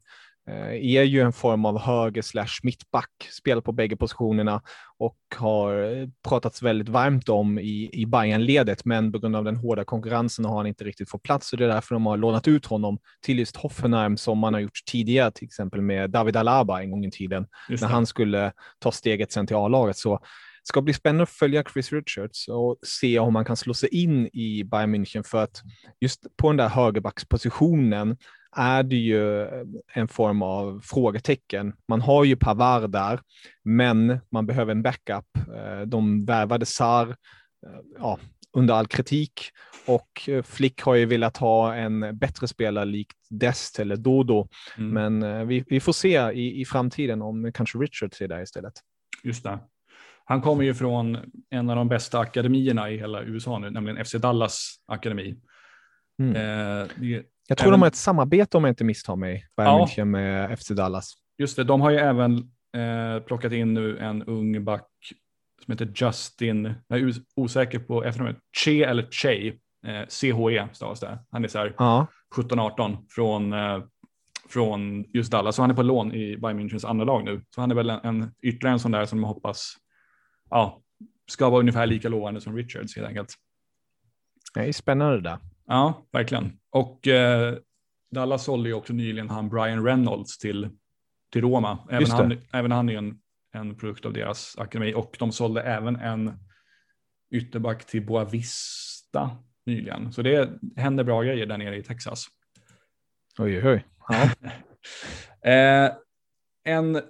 [0.49, 4.63] Eh, är ju en form av höger slash mittback, spelar på bägge positionerna
[4.99, 9.85] och har pratats väldigt varmt om i, i Bayern-ledet, men på grund av den hårda
[9.85, 12.67] konkurrensen har han inte riktigt fått plats och det är därför de har lånat ut
[12.67, 16.91] honom till just Hoffenheim som man har gjort tidigare, till exempel med David Alaba en
[16.91, 19.97] gång i tiden, när han skulle ta steget sen till A-laget.
[19.97, 20.21] Så
[20.63, 24.27] ska bli spännande att följa Chris Richards och se om man kan slå sig in
[24.27, 25.63] i Bayern München för att
[26.01, 28.17] just på den där högerbackspositionen
[28.57, 29.47] är det ju
[29.95, 31.73] en form av frågetecken.
[31.89, 33.21] Man har ju Pavard där,
[33.65, 35.27] men man behöver en backup.
[35.57, 37.09] Eh, de värvade Sar
[37.67, 38.19] eh, ja,
[38.53, 39.51] under all kritik
[39.87, 44.49] och Flick har ju velat ha en bättre spelare likt Dest eller Dodo.
[44.79, 44.91] Mm.
[44.91, 48.73] Men eh, vi, vi, får se i, i framtiden om kanske Richard är där istället.
[49.23, 49.59] Just det.
[50.31, 51.19] Han kommer ju från
[51.51, 55.37] en av de bästa akademierna i hela USA nu, nämligen FC Dallas akademi.
[56.23, 56.37] Mm.
[56.37, 56.89] Eh,
[57.49, 57.73] jag tror även...
[57.73, 59.87] de har ett samarbete om jag inte misstar mig, Bayern ja.
[59.87, 61.15] München med FC Dallas.
[61.39, 62.37] Just det, de har ju även
[62.77, 64.87] eh, plockat in nu en ung back
[65.65, 69.49] som heter Justin, jag är osäker på efternamnet, Che eller Che,
[69.87, 71.19] eh, CHE stavas det.
[71.31, 72.07] Han är så här ja.
[72.37, 73.83] 17-18 från, eh,
[74.49, 77.43] från just Dallas, så han är på lån i Bayern Münchens andra lag nu.
[77.55, 79.77] Så han är väl en, en ytterligare en sån där som man hoppas
[80.51, 80.83] ja,
[81.31, 83.35] ska vara ungefär lika lovande som Richards helt enkelt.
[84.55, 85.39] Det är spännande där.
[85.67, 86.59] Ja, verkligen.
[86.71, 87.55] Och eh,
[88.11, 90.71] Dallas sålde ju också nyligen han Brian Reynolds till,
[91.33, 91.79] till Roma.
[91.91, 93.21] Även han, även han är en,
[93.53, 94.95] en produkt av deras akademi.
[94.95, 96.33] Och de sålde även en
[97.31, 99.31] ytterback till Boavista
[99.67, 100.13] nyligen.
[100.13, 102.27] Så det händer bra grejer där nere i Texas.
[103.39, 103.87] Oj, oj.
[104.09, 104.31] Ja.
[105.51, 105.93] eh,
[106.65, 107.03] en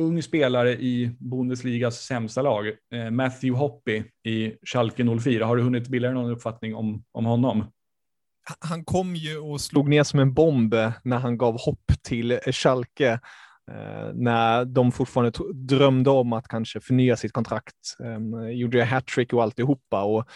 [0.00, 5.46] ung spelare i Bundesligas sämsta lag, eh, Matthew Hoppy i Schalke 04.
[5.46, 7.64] Har du hunnit bilda någon uppfattning om, om honom?
[8.60, 13.20] han kom ju och slog ner som en bomb när han gav hopp till Schalke.
[13.70, 17.96] Eh, när de fortfarande drömde om att kanske förnya sitt kontrakt.
[18.04, 20.02] Eh, gjorde hattrick och alltihopa.
[20.02, 20.28] Och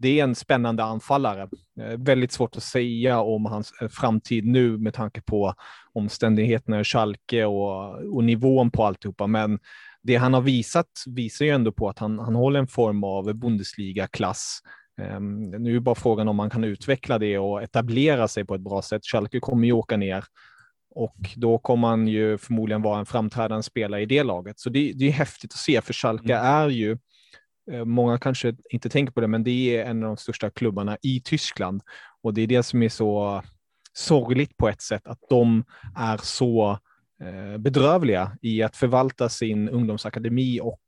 [0.00, 1.48] det är en spännande anfallare.
[1.80, 5.54] Eh, väldigt svårt att säga om hans eh, framtid nu med tanke på
[5.92, 9.26] omständigheterna i Schalke och, och nivån på alltihopa.
[9.26, 9.58] Men
[10.02, 13.34] det han har visat visar ju ändå på att han, han håller en form av
[13.34, 14.60] Bundesliga-klass
[15.00, 18.60] Ehm, nu är bara frågan om man kan utveckla det och etablera sig på ett
[18.60, 19.04] bra sätt.
[19.04, 20.24] Schalke kommer ju åka ner
[20.94, 24.60] och då kommer han ju förmodligen vara en framträdande spelare i det laget.
[24.60, 26.46] Så det, det är häftigt att se, för Schalke mm.
[26.46, 26.98] är ju,
[27.70, 30.96] Eh, många kanske inte tänker på det, men det är en av de största klubbarna
[31.02, 31.82] i Tyskland
[32.22, 33.42] och det är det som är så
[33.92, 35.64] sorgligt på ett sätt, att de
[35.96, 36.78] är så
[37.22, 40.82] eh, bedrövliga i att förvalta sin ungdomsakademi och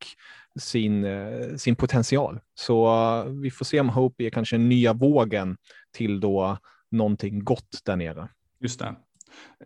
[0.57, 2.41] sin, eh, sin potential.
[2.55, 5.57] Så vi får se om Hope är kanske nya vågen
[5.93, 6.59] till då
[6.91, 8.29] någonting gott där nere.
[8.61, 8.95] Just det.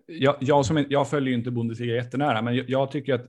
[0.06, 3.26] Jag, jag, som, jag följer ju inte Bundesliga jättenära, men jag, jag tycker att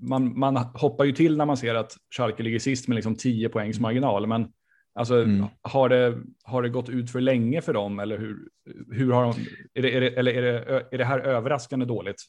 [0.00, 3.48] man, man hoppar ju till när man ser att Schalke ligger sist med liksom 10
[3.48, 4.48] poängs marginal, men
[4.94, 5.46] alltså, mm.
[5.62, 8.48] har, det, har det gått ut för länge för dem eller hur,
[8.90, 9.34] hur har de,
[9.74, 12.22] är det, är det, eller är det, är det här överraskande dåligt?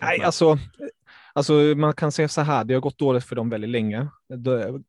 [0.00, 0.58] Nej, alltså,
[1.32, 4.08] alltså man kan säga så här, det har gått dåligt för dem väldigt länge.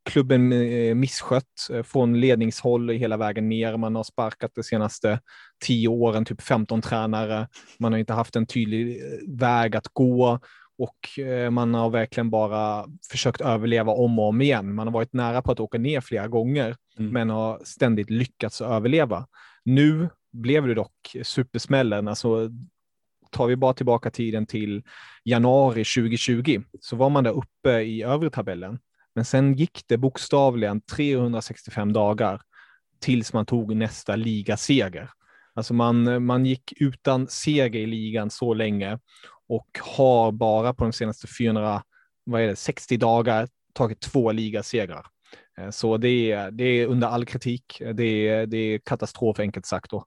[0.10, 3.78] Klubben eh, misskött eh, från ledningshåll hela vägen ner.
[3.78, 5.20] Man har sparkat de senaste
[5.66, 7.48] tio åren, typ 15 tränare.
[7.80, 10.40] Man har inte haft en tydlig eh, väg att gå
[10.80, 11.20] och
[11.52, 14.76] man har verkligen bara försökt överleva om och om igen.
[14.76, 17.12] Man har varit nära på att åka ner flera gånger, mm.
[17.12, 19.28] men har ständigt lyckats överleva.
[19.66, 22.08] Nu blev det dock supersmällen.
[22.08, 22.50] Alltså,
[23.32, 24.84] tar vi bara tillbaka tiden till
[25.26, 28.80] januari 2020 så var man där uppe i övre tabellen.
[29.16, 32.42] Men sen gick det bokstavligen 365 dagar
[33.00, 35.10] tills man tog nästa ligaseger.
[35.60, 39.00] Alltså man, man gick utan seger i ligan så länge
[39.48, 41.84] och har bara på de senaste 400,
[42.24, 45.06] vad är det, 60 dagar tagit två ligasegrar.
[45.60, 47.82] Eh, så det är, det är under all kritik.
[47.94, 49.92] Det är, det är katastrof enkelt sagt.
[49.92, 50.06] Då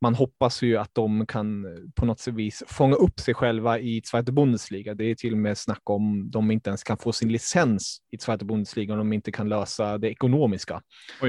[0.00, 4.02] man hoppas ju att de kan eh, på något vis fånga upp sig själva i
[4.04, 4.94] Zweite Bundesliga.
[4.94, 8.18] Det är till och med snack om de inte ens kan få sin licens i
[8.18, 10.82] Zweite Bundesliga om de inte kan lösa det ekonomiska.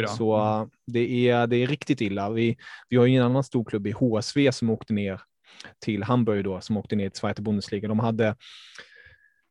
[0.08, 0.70] Så mm.
[0.88, 2.30] det, är, det är riktigt illa.
[2.30, 2.58] Vi,
[2.90, 5.22] vi har ju en annan stor klubb i HSV som åkte ner
[5.80, 7.88] till Hamburg då, som åkte ner till Zweite Bundesliga.
[7.88, 8.36] De hade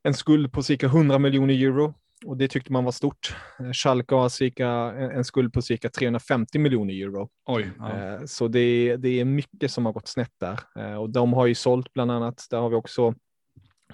[0.02, 1.94] en skuld på cirka 100 miljoner euro
[2.26, 3.36] och det tyckte man var stort.
[3.60, 4.68] Eh, Schalke har cirka,
[5.12, 7.28] en skuld på cirka 350 miljoner euro.
[7.46, 7.92] Oj, ja.
[7.92, 10.60] Eh, så det, det är mycket som har gått snett där.
[10.78, 13.14] Eh, och de har ju sålt bland annat, där har vi också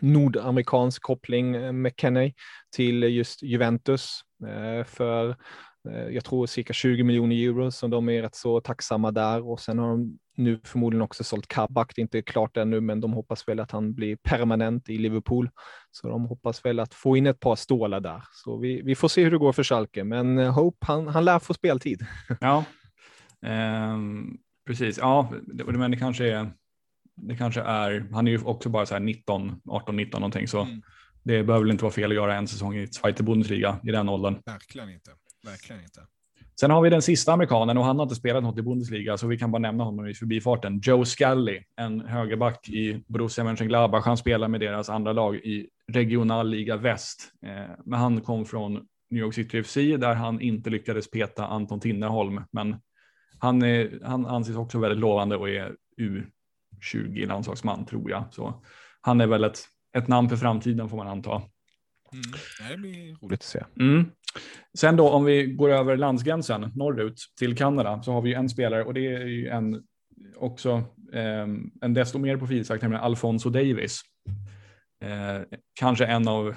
[0.00, 2.32] nordamerikansk koppling, McKenney,
[2.76, 4.20] till just Juventus
[4.87, 5.37] för
[6.10, 9.48] jag tror cirka 20 miljoner euro, så de är rätt så tacksamma där.
[9.48, 11.92] Och sen har de nu förmodligen också sålt Kabak.
[11.94, 15.50] Det är inte klart ännu, men de hoppas väl att han blir permanent i Liverpool.
[15.90, 18.22] Så de hoppas väl att få in ett par stålar där.
[18.32, 21.24] Så vi, vi får se hur det går för Schalke, men eh, Hope, han, han
[21.24, 22.06] lär få speltid.
[22.40, 22.64] Ja,
[23.46, 23.98] eh,
[24.66, 24.98] precis.
[24.98, 25.32] Ja,
[25.64, 26.50] men det kanske är,
[27.16, 30.60] det kanske är, han är ju också bara så här 19, 18, 19 någonting, så
[30.60, 30.82] mm.
[31.22, 34.08] det behöver väl inte vara fel att göra en säsong i Zweite Bundesliga i den
[34.08, 34.42] åldern.
[34.46, 35.10] Verkligen inte.
[35.44, 36.00] Verkligen inte.
[36.60, 39.26] Sen har vi den sista amerikanen och han har inte spelat något i Bundesliga så
[39.26, 40.80] vi kan bara nämna honom i förbifarten.
[40.84, 44.04] Joe Scully, en högerback i Borussia Mönchengladbach.
[44.04, 47.32] Han spelar med deras andra lag i regionalliga väst.
[47.46, 48.72] Eh, men han kom från
[49.10, 52.40] New York City FC där han inte lyckades peta Anton Tinnerholm.
[52.50, 52.76] Men
[53.38, 58.24] han, är, han anses också väldigt lovande och är U20 landslagsman tror jag.
[58.30, 58.62] Så
[59.00, 59.58] han är väl ett,
[59.96, 61.42] ett namn för framtiden får man anta.
[62.12, 62.22] Mm,
[62.70, 63.64] det blir roligt att se.
[63.80, 64.10] Mm.
[64.78, 68.48] Sen då om vi går över landsgränsen norrut till Kanada så har vi ju en
[68.48, 69.82] spelare och det är ju en
[70.36, 70.70] också
[71.12, 71.46] eh,
[71.80, 74.00] en desto mer profilstark, nämligen Alfonso Davis.
[75.02, 75.42] Eh,
[75.74, 76.54] kanske en av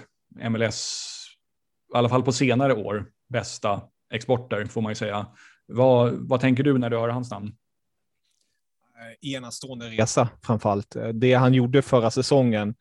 [0.49, 1.03] MLS,
[1.93, 3.81] i alla fall på senare år, bästa
[4.13, 5.27] exporter får man ju säga.
[5.65, 7.51] Vad, vad tänker du när du hör hans namn?
[8.97, 10.95] Eh, enastående resa framför allt.
[10.95, 12.75] Eh, det han gjorde förra säsongen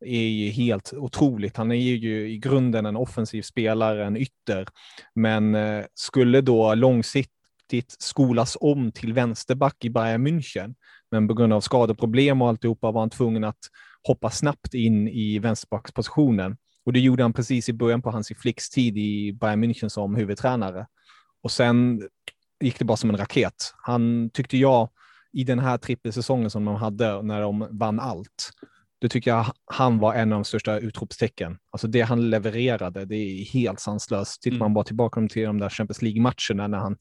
[0.00, 1.56] är ju helt otroligt.
[1.56, 4.66] Han är ju i grunden en offensiv spelare, en ytter,
[5.14, 10.74] men eh, skulle då långsiktigt skolas om till vänsterback i Bayern München.
[11.10, 13.58] Men på grund av skadeproblem och alltihopa var han tvungen att
[14.02, 16.56] hoppa snabbt in i vänsterbackspositionen.
[16.86, 20.86] Och det gjorde han precis i början på hans flickstid i Bayern München som huvudtränare.
[21.42, 22.02] Och sen
[22.60, 23.74] gick det bara som en raket.
[23.82, 24.88] Han tyckte jag
[25.32, 28.50] i den här trippelsäsongen som de hade när de vann allt
[29.00, 31.58] då tycker jag han var en av de största utropstecken.
[31.70, 34.42] Alltså det han levererade, det är helt sanslöst.
[34.42, 34.64] Tittar mm.
[34.64, 36.96] man bara tillbaka till de där Champions League-matcherna när han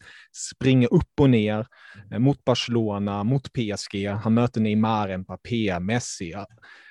[0.54, 1.68] springer upp och ner
[2.12, 6.34] eh, mot Barcelona, mot PSG, han möter Neymar, Mbappé, Messi.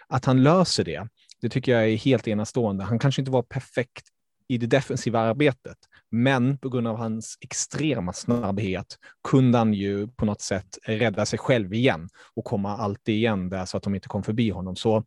[0.09, 1.09] Att han löser det,
[1.41, 2.85] det tycker jag är helt enastående.
[2.85, 4.07] Han kanske inte var perfekt
[4.49, 5.77] i det defensiva arbetet,
[6.23, 8.99] men på grund av hans extrema snabbhet
[9.29, 13.65] kunde han ju på något sätt rädda sig själv igen och komma alltid igen där
[13.65, 14.77] så att de inte kom förbi honom.
[14.77, 15.05] Så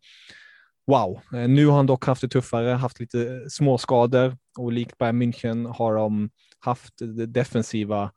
[0.88, 5.22] wow, nu har han dock haft det tuffare, haft lite eh, småskador och likt Bayern
[5.22, 6.94] München har de haft
[7.28, 8.12] defensiva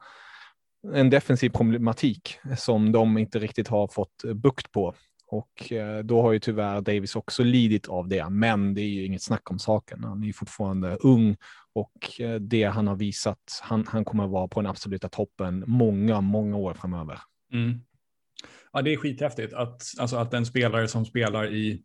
[0.94, 4.94] en defensiv problematik som de inte riktigt har fått eh, bukt på.
[5.26, 9.05] Och eh, då har ju tyvärr Davis också lidit av det, men det är ju
[9.05, 10.05] inget snack om saken.
[10.05, 11.37] Han är ju fortfarande ung
[11.74, 16.20] och eh, det han har visat, han, han kommer vara på den absoluta toppen många,
[16.20, 17.18] många år framöver.
[17.52, 17.80] Mm.
[18.72, 21.82] Ja, det är skithäftigt att, alltså att en spelare som spelar i,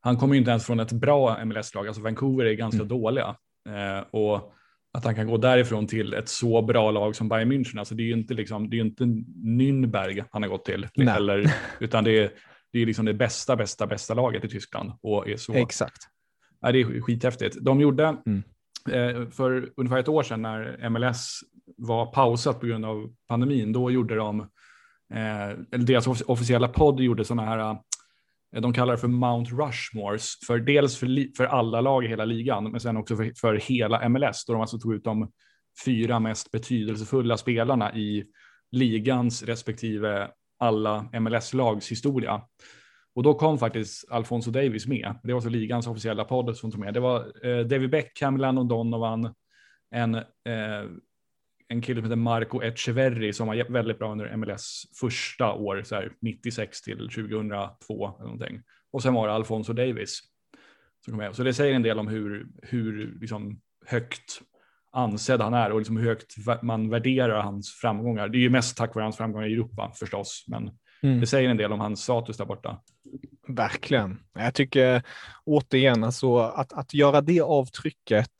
[0.00, 2.88] han kommer ju inte ens från ett bra MLS-lag, alltså Vancouver är ganska mm.
[2.88, 3.36] dåliga.
[3.68, 4.54] Eh, och
[4.94, 8.02] att han kan gå därifrån till ett så bra lag som Bayern München, alltså det
[8.02, 9.04] är ju inte, liksom, det är inte
[9.44, 12.32] Nürnberg han har gått till, eller, utan det är,
[12.72, 16.08] det är liksom det bästa, bästa, bästa laget i Tyskland och är så Exakt
[16.60, 17.56] Ja, det är skithäftigt.
[17.60, 18.42] De gjorde, Mm.
[18.90, 21.40] Eh, för ungefär ett år sedan när MLS
[21.76, 24.40] var pausat på grund av pandemin, då gjorde de,
[25.14, 27.70] eh, eller deras officiella podd gjorde sådana här,
[28.56, 32.24] eh, de kallar det för Mount Rushmores, för dels för, för alla lag i hela
[32.24, 35.30] ligan, men sen också för, för hela MLS, då de alltså tog ut de
[35.84, 38.24] fyra mest betydelsefulla spelarna i
[38.70, 42.42] ligans respektive alla MLS-lags historia.
[43.14, 45.14] Och då kom faktiskt Alfonso Davis med.
[45.22, 46.94] Det var så ligans officiella podd som tog med.
[46.94, 49.34] Det var eh, David Beckham, Landon Donovan,
[49.90, 50.22] en, eh,
[51.68, 55.94] en kille som heter Marco Echeverri som var väldigt bra under MLS första år, så
[55.94, 58.62] här 96 till 2002 eller någonting.
[58.92, 60.20] Och sen var det Alfonso Davis
[61.04, 61.36] som kom med.
[61.36, 64.42] Så det säger en del om hur, hur liksom högt
[64.92, 68.28] ansedd han är och liksom hur högt man värderar hans framgångar.
[68.28, 70.70] Det är ju mest tack vare hans framgångar i Europa förstås, men
[71.02, 71.20] Mm.
[71.20, 72.80] det säger en del om hans status där borta.
[73.48, 74.20] Verkligen.
[74.34, 75.02] Jag tycker
[75.44, 78.30] återigen, alltså att, att göra det avtrycket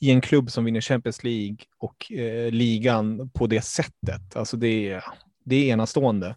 [0.00, 4.90] i en klubb som vinner Champions League och eh, ligan på det sättet, alltså det
[4.90, 5.04] är,
[5.44, 6.36] det är enastående.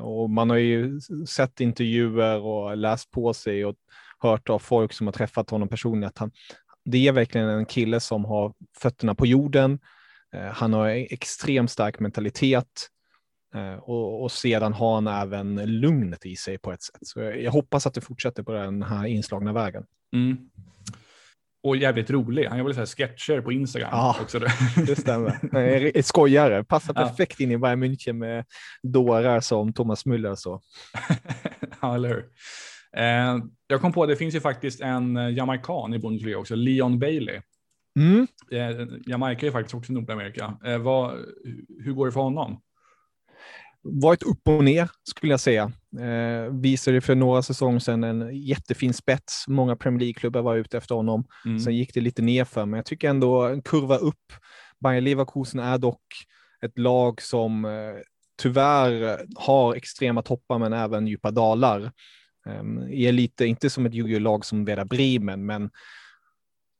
[0.00, 3.74] Och man har ju sett intervjuer och läst på sig och
[4.18, 6.30] hört av folk som har träffat honom personligen att han,
[6.84, 9.78] det är verkligen en kille som har fötterna på jorden.
[10.34, 12.88] Eh, Han har extremt stark mentalitet
[13.76, 16.98] och, och sedan har han även lugnet i sig på ett sätt.
[17.00, 19.84] Så jag, jag hoppas att det fortsätter på den här inslagna vägen.
[20.14, 20.36] Mm.
[21.62, 22.46] Och jävligt rolig.
[22.46, 24.16] Han gör väl så här sketcher på Instagram Ja.
[24.22, 24.38] också.
[24.86, 25.38] Det stämmer.
[25.52, 27.08] Han är skojare, passar Ja.
[27.08, 28.44] perfekt in i Bayern München med
[28.82, 30.60] dårar som Thomas Müller så.
[31.82, 32.24] ja, eller hur?
[32.96, 36.54] Eh, jag kom på att det finns ju faktiskt en eh, jamaican i Bundesliga också,
[36.54, 37.40] Leon Bailey.
[37.98, 38.26] Mm.
[38.52, 40.58] Eh, Jamaica är faktiskt också Nordamerika.
[40.64, 41.18] Eh, vad,
[41.84, 42.60] hur går det för honom?
[43.90, 45.72] Varit upp och ner skulle jag säga.
[46.00, 49.44] Eh, visade för några säsonger sedan en jättefin spets.
[49.48, 51.24] Många Premier League-klubbar var ute efter honom.
[51.44, 51.60] Mm.
[51.60, 54.32] Sen gick det lite nerför, men jag tycker ändå en kurva upp.
[54.80, 56.02] Bayer Leverkusen är dock
[56.64, 57.70] ett lag som eh,
[58.42, 61.92] tyvärr har extrema toppar, men även djupa dalar.
[62.60, 65.70] Um, är lite, inte som ett jojo-lag som Werder Bremen, men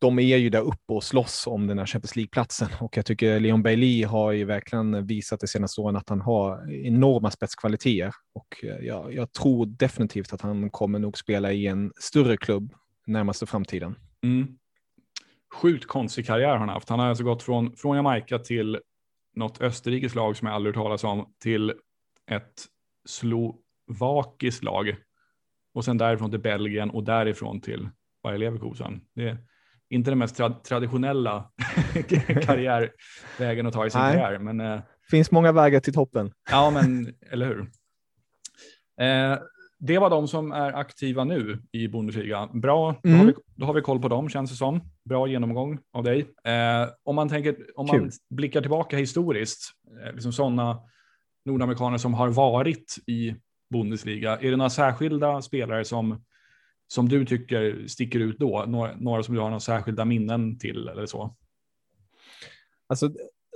[0.01, 3.41] de är ju där uppe och slåss om den här Champions League-platsen och jag tycker
[3.41, 8.65] Leon Bailey har ju verkligen visat de senaste åren att han har enorma spetskvaliteter och
[8.65, 12.75] eh, jag, jag tror definitivt att han kommer nog spela i en större klubb
[13.07, 13.95] närmaste framtiden.
[14.23, 14.59] Mm.
[15.55, 16.89] Sjukt konstig karriär har han haft.
[16.89, 18.81] Han har alltså gått från, från Jamaica till
[19.35, 21.75] något österrikiskt lag som jag aldrig hört talas om till
[22.31, 22.65] ett
[23.09, 24.97] slovakiskt lag
[25.75, 27.89] och sen därifrån till Belgien och därifrån till
[28.23, 29.01] Bayer Leverkusen.
[29.15, 29.39] Det är
[29.91, 31.51] inte den mest tra- traditionella
[32.43, 34.17] karriärvägen att ta i sin Nej.
[34.17, 36.33] karriär, men eh, Finns många vägar till toppen.
[36.51, 37.61] Ja, men eller hur?
[39.01, 39.39] Eh,
[39.81, 42.47] det var de som är aktiva nu i Bundesliga.
[42.53, 43.19] Bra, då, Mm.
[43.21, 44.81] har vi, då har vi koll på dem känns det som.
[45.09, 46.21] Bra genomgång av dig.
[46.45, 48.11] Eh, om man, tänker, om man Kul.
[48.31, 49.71] blickar tillbaka historiskt,
[50.07, 50.81] eh, liksom sådana
[51.45, 53.35] nordamerikaner som har varit i
[53.71, 56.25] Bundesliga, är det några särskilda spelare som,
[56.89, 58.65] som du tycker sticker ut då?
[58.69, 61.37] Några, några som du har några särskilda minnen till eller så?
[62.87, 63.11] Alltså,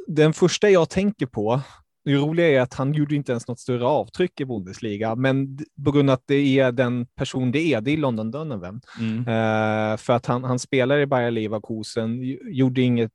[0.07, 1.61] den första jag tänker på,
[2.05, 5.93] det roliga är att han gjorde inte ens något större avtryck i Bundesliga, men på
[5.93, 8.81] grund av att det är den person det är, det är London Donovan.
[9.01, 9.19] Mm.
[9.19, 12.21] Eh, för att han, han spelar i Bayer Leverkusen,
[12.53, 13.13] gjorde inget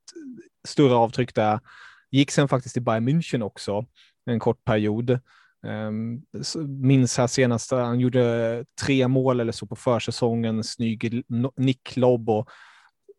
[0.68, 1.60] större avtryck där.
[2.12, 3.86] Gick sen faktiskt till Bayern München också
[4.26, 5.20] en kort period.
[5.66, 6.22] Ehm,
[6.68, 11.24] minns här senast, han gjorde tre mål eller så på försäsongen, snygg
[11.58, 12.50] nicklobb och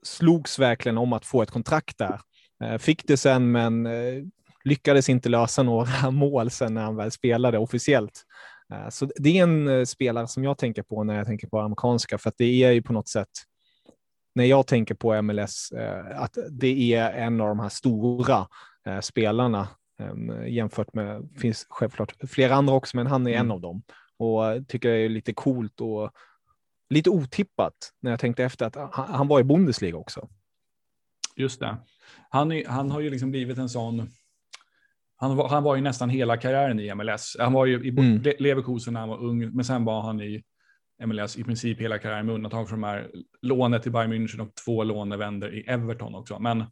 [0.02, 2.20] slogs verkligen om att få ett kontrakt där.
[2.64, 4.24] Ehm, fick det sen, men eh,
[4.64, 8.22] lyckades inte lösa några mål sen när han väl spelade officiellt.
[8.74, 11.60] Ehm, så det är en eh, spelare som jag tänker på när jag tänker på
[11.60, 13.28] amerikanska, för att det är ju på något sätt,
[14.34, 18.46] när jag tänker på MLS, eh, att det är en av de här stora
[19.00, 19.68] spelarna
[20.46, 23.50] jämfört med, finns självklart flera andra också, men han är en Mm.
[23.50, 23.82] av dem.
[24.16, 26.10] Och jag tycker det är lite coolt och
[26.90, 30.28] lite otippat när jag tänkte efter att han, han var i Bundesliga också.
[31.36, 31.76] Just det.
[32.30, 34.10] Han, är, han har ju liksom blivit en sån.
[35.16, 37.36] Han var, han var ju nästan hela karriären i MLS.
[37.38, 38.22] Han var ju i Mm.
[38.22, 40.42] Le- Leverkusen när han var ung, men sen var han i
[41.06, 43.10] MLS i princip hela karriären med undantag från de här
[43.42, 46.38] lånet till Bayern München och två lånevänder i Everton också.
[46.38, 46.64] Men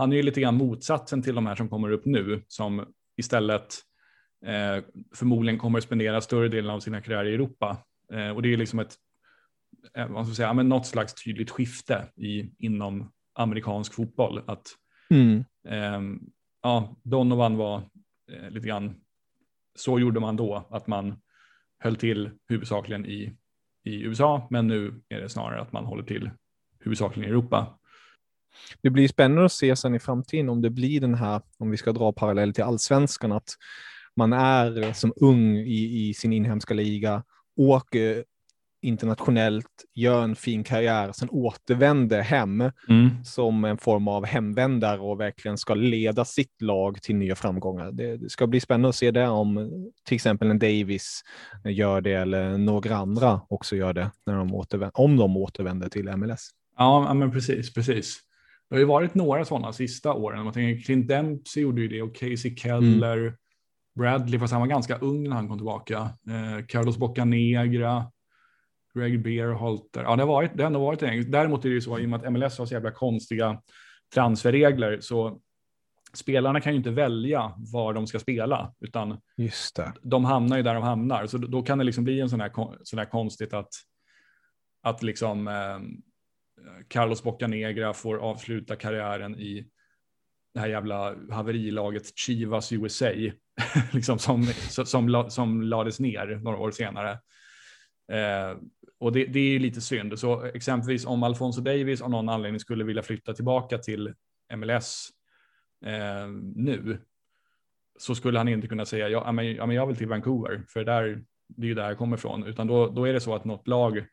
[0.00, 2.86] han är ju lite grann motsatsen till de här som kommer upp nu, som
[3.16, 3.78] istället
[4.46, 4.84] eh,
[5.14, 7.76] förmodligen kommer spendera större delen av sina karriärer i Europa.
[8.12, 8.94] Eh, och det är liksom ett,
[9.94, 14.42] eh, vad ska jag säga, men något slags tydligt skifte i, inom amerikansk fotboll.
[14.46, 14.66] Att
[15.10, 15.44] Mm.
[15.68, 16.20] Ehm,
[16.62, 17.82] ja, Donovan var
[18.32, 19.00] eh, lite grann,
[19.74, 21.20] så gjorde man då, att man
[21.78, 23.36] höll till huvudsakligen i,
[23.84, 26.30] i USA, men nu är det snarare att man håller till
[26.80, 27.79] huvudsakligen i Europa.
[28.82, 31.76] Det blir spännande att se sen i framtiden om det blir den här, om vi
[31.76, 33.48] ska dra parallell till allsvenskan, att
[34.16, 37.22] man är som ung i, i sin inhemska liga,
[37.56, 38.24] åker
[38.82, 43.24] internationellt, gör en fin karriär, sen återvänder hem Mm.
[43.24, 47.92] som en form av hemvändare och verkligen ska leda sitt lag till nya framgångar.
[47.92, 49.70] Det, det ska bli spännande att se det om
[50.04, 51.22] till exempel en Davis
[51.64, 56.16] gör det eller några andra också gör det när de återvänder, om de återvänder till
[56.16, 56.50] MLS.
[56.76, 58.20] Ja, men precis, precis.
[58.70, 60.44] Det har ju varit några sådana sista åren.
[60.44, 63.36] Man tänker, Clint Dempsey gjorde ju det och Casey Keller,
[63.98, 65.98] Bradley, fast han var ganska ung när han kom tillbaka.
[65.98, 68.06] Eh, Carlos Bocanegra,
[68.94, 70.02] Greg Beerhalter.
[70.02, 71.30] Ja, det har, varit, det har ändå varit en.
[71.30, 73.62] Däremot är det ju så, i och med att MLS har så jävla konstiga
[74.14, 75.40] transferregler, så
[76.12, 79.92] spelarna kan ju inte välja var de ska spela, utan Just det.
[80.02, 81.26] de hamnar ju där de hamnar.
[81.26, 82.52] Så då, kan det liksom bli en sån här,
[82.82, 83.68] sån här konstigt att,
[84.82, 85.78] att liksom eh,
[86.88, 89.66] Carlos Bocanegra får avsluta karriären i
[90.54, 93.10] det här jävla haverilaget Chivas USA,
[93.92, 97.10] liksom som, som, som, som lades ner några år senare.
[98.12, 98.58] Eh,
[99.00, 100.18] och det, det är ju lite synd.
[100.18, 104.14] Så exempelvis om Alfonso Davis av någon anledning skulle vilja flytta tillbaka till
[104.56, 105.10] MLS
[105.86, 106.98] eh, nu,
[107.98, 110.84] så skulle han inte kunna säga ja, men, ja, men jag vill till Vancouver, för
[110.84, 113.44] där, det är ju där jag kommer ifrån, utan då, då är det så att
[113.44, 114.06] något lag,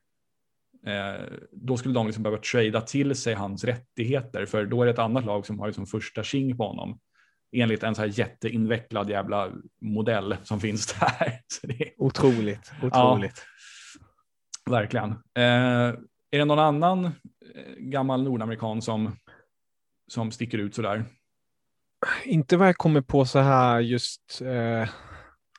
[1.52, 5.00] då skulle de liksom behöva trada till sig hans rättigheter, för då är det ett
[5.00, 7.00] annat lag som har liksom första tjing på honom,
[7.52, 11.40] enligt en så här jätteinvecklad jävla modell som finns där.
[11.48, 13.46] Så det är, Otroligt, otroligt.
[14.70, 15.12] verkligen.
[15.12, 15.94] Eh,
[16.32, 17.12] är det någon annan eh,
[17.78, 19.16] gammal nordamerikan som,
[20.08, 21.06] som sticker ut sådär?
[22.26, 24.90] Inte vad jag kommer på så här just eh,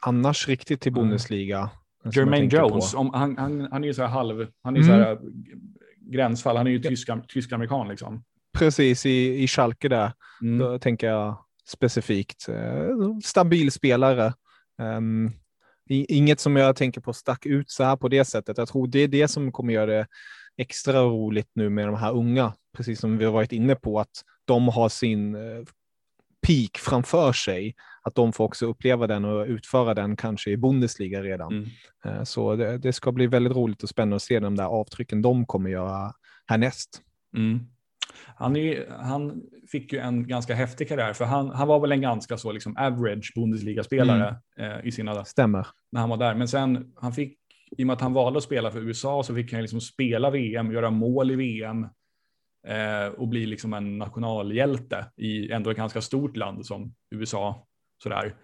[0.00, 1.02] annars riktigt till Mm.
[1.02, 1.70] Bundesliga.
[2.04, 2.48] Jermaine.
[2.48, 4.98] Jones, om, han, han, han är ju så här halv, han är ju Mm.
[4.98, 5.18] så här äh,
[6.00, 8.24] gränsfall, han är ju tysk, tysk-amerikan liksom.
[8.58, 10.12] Precis i, i Schalke där.
[10.42, 10.58] Mm.
[10.58, 11.38] Då tänker jag
[11.68, 12.48] specifikt.
[12.48, 12.88] Eh,
[13.24, 14.32] stabil spelare.
[15.90, 18.58] I- inget som jag tänker på stack ut så här på det sättet.
[18.58, 20.06] Jag tror det är det som kommer göra det
[20.56, 22.52] extra roligt nu med de här unga.
[22.76, 25.62] Precis som vi har varit inne på att de har sin eh,
[26.46, 27.74] peak framför sig.
[28.08, 31.52] Att de får också uppleva den och utföra den kanske i Bundesliga redan.
[31.52, 31.68] Mm.
[32.04, 35.22] Eh, Så det, det ska bli väldigt roligt och spännande att se de där avtrycken
[35.22, 36.12] de kommer göra
[36.46, 37.02] härnäst.
[37.36, 37.60] Mm.
[38.36, 42.00] Han, är, han fick ju en ganska häftig karriär, för han, han var väl en
[42.00, 45.66] ganska så liksom average Bundesliga-spelare eh, i sina, Stämmer.
[45.92, 46.34] när han var där.
[46.34, 47.38] Men sen, han fick,
[47.76, 50.30] i och med att han valde att spela för USA, så fick han liksom spela
[50.30, 51.82] VM, göra mål i VM
[52.66, 57.67] eh, och bli liksom en nationalhjälte i ändå ett ganska stort land som USA.
[58.02, 58.34] Sådär.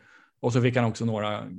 [0.41, 1.51] Och så fick han också några, i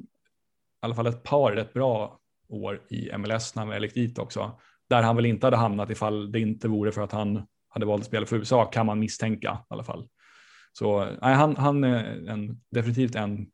[0.80, 2.20] alla fall ett par rätt bra
[2.50, 4.60] år i MLS när han väl gick dit också.
[4.90, 8.02] Där han väl inte hade hamnat ifall det inte vore för att han hade valt
[8.02, 10.08] att spela för USA, kan man misstänka i alla fall.
[10.74, 13.48] Så nej, han, han är en, definitivt en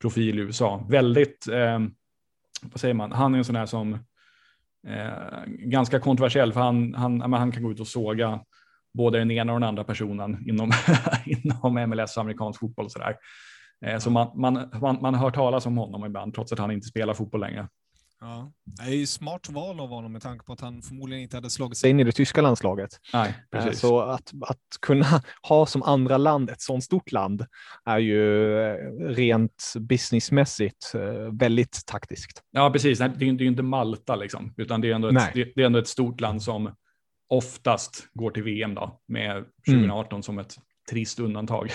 [0.00, 0.86] profil i USA.
[0.88, 1.78] Väldigt, eh,
[2.62, 3.92] vad säger man, han är en sån här som
[4.86, 8.40] eh, ganska kontroversiell, för han, han, ja, men han kan gå ut och såga
[8.94, 10.70] både den ena och den andra personen inom,
[11.26, 12.84] inom MLS och amerikansk fotboll.
[12.84, 13.16] och Sådär
[13.98, 17.14] så man, man, man, man hör talas om honom ibland, trots att han inte spelar
[17.14, 17.68] fotboll längre.
[18.20, 18.52] Ja.
[18.64, 21.50] Det är ju smart val av honom med tanke på att han förmodligen inte hade
[21.50, 22.90] slagit sig in i det tyska landslaget.
[23.12, 23.80] Nej, Eh, precis.
[23.80, 27.46] Så att, att kunna ha som andra land ett sådant stort land
[27.84, 31.00] är ju eh, rent businessmässigt eh,
[31.32, 32.42] väldigt taktiskt.
[32.50, 33.00] Ja, precis.
[33.00, 35.78] Nej, Det är ju inte Malta, liksom, utan det är, ändå ett, det, är ändå
[35.78, 36.74] ett stort land som
[37.28, 40.56] oftast går till VM då, med 2018 som ett
[40.90, 41.70] trist undantag.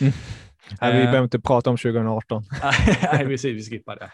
[0.80, 1.04] Nej, vi Eh.
[1.04, 2.44] behöver inte prata om 2018.
[3.12, 4.10] Nej, precis, vi skippar det.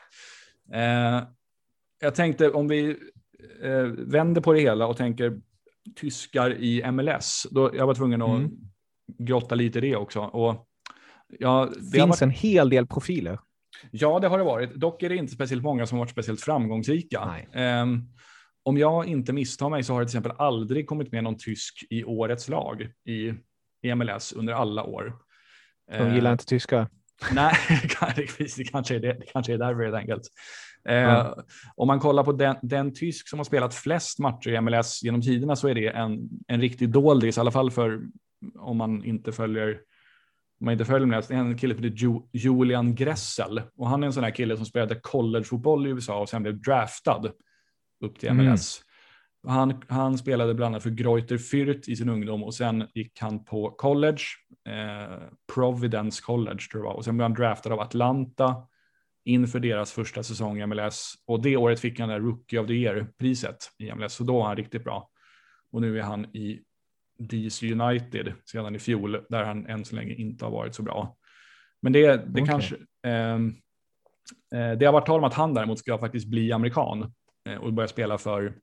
[0.78, 1.22] Eh,
[2.00, 2.96] jag tänkte om vi
[3.62, 5.40] eh, vänder på det hela och tänker
[5.96, 7.46] tyskar i MLS.
[7.50, 8.50] Då, jag var tvungen att Mm.
[9.18, 10.20] grotta lite i det också.
[10.20, 10.66] Och,
[11.38, 13.38] ja, det finns varit, en hel del profiler.
[13.90, 14.74] ja, det har det varit.
[14.74, 17.34] Dock är det inte speciellt många som har varit speciellt framgångsrika.
[17.52, 18.02] Ehm,
[18.62, 21.84] om jag inte misstar mig så har det till exempel aldrig kommit med någon tysk
[21.90, 23.34] i årets lag i,
[23.82, 25.16] i MLS under alla år.
[25.88, 26.88] De gillar inte tyskar.
[27.32, 27.54] Nej,
[28.16, 30.22] det kanske är, det, det kanske är därför helt enkelt.
[30.88, 31.36] Eh, Ja.
[31.76, 35.22] Om man kollar på den, den tysk som har spelat flest matcher i MLS genom
[35.22, 38.00] tiderna så är det en, en riktig doldis, i alla fall för
[38.58, 39.80] om man inte följer
[40.60, 41.28] om man inte följer MLS.
[41.28, 44.56] Det är en kille som heter Julian Gressel och han är en sån här kille
[44.56, 47.30] som spelade collegefotboll i USA och sen blev draftad
[48.04, 48.56] upp till Mm.
[49.46, 53.44] Han, han spelade bland annat för Greuther Fürth i sin ungdom och sen gick han
[53.44, 54.22] på college,
[54.68, 55.18] eh,
[55.54, 58.56] Providence College tror jag och sen blev han draftad av Atlanta
[59.24, 62.72] inför deras första säsong i MLS och det året fick han det Rookie of the
[62.72, 65.10] Year-priset i MLS, så då var han riktigt bra.
[65.72, 66.62] Och nu är han i
[67.18, 71.16] DC United sedan i fjol, där han än så länge inte har varit så bra.
[71.82, 72.46] Men det, det Okej.
[72.46, 72.76] kanske,
[73.06, 73.54] ehm,
[74.54, 77.12] eh, det har varit tal om att han däremot ska faktiskt bli amerikan
[77.48, 78.54] eh, och börja spela för,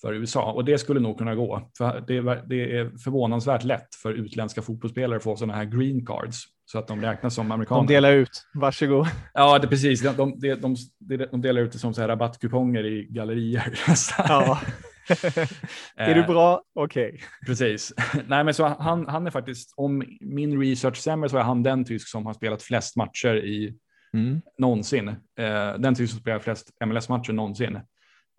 [0.00, 0.52] för USA.
[0.52, 1.70] Och det skulle nog kunna gå.
[1.78, 6.06] För det, är, det är förvånansvärt lätt för utländska fotbollsspelare att få sådana här green
[6.06, 7.80] cards så att de räknas som amerikaner.
[7.88, 9.06] De delar ut, varsågod.
[9.34, 10.02] Ja, det, precis.
[10.02, 13.72] De, de, de, de, de delar ut det som så här rabattkuponger i gallerier.
[14.18, 14.60] Ja.
[15.96, 16.62] är du Eh, bra?
[16.74, 17.20] Okej.
[17.46, 17.92] Precis.
[18.26, 21.84] Nej, men så han, han är faktiskt, om min research stämmer så är han den
[21.84, 23.74] tysk som har spelat flest matcher i
[24.14, 24.40] Mm.
[24.58, 25.08] någonsin.
[25.08, 27.78] Eh, den tysk som spelar flest MLS-matcher någonsin.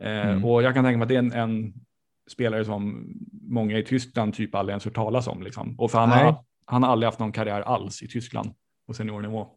[0.02, 0.46] Eh, Mm.
[0.46, 1.74] Och jag kan tänka mig att det är en, en
[2.32, 5.44] spelare som många i Tyskland typ aldrig ens hört talas om.
[5.44, 5.80] Liksom.
[5.80, 6.24] Och för han Nej.
[6.24, 8.54] har, han har aldrig haft någon karriär alls i Tyskland
[8.88, 9.48] på seniornivå.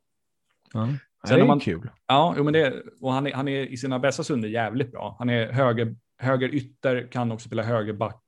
[0.73, 0.89] Ja.
[1.27, 1.91] Sen det är man- kul.
[2.07, 5.17] Ja, jo, men det, och han är, han är i sina bästa stunder jävligt bra.
[5.19, 8.23] Han är höger, höger ytter, kan också spela högerback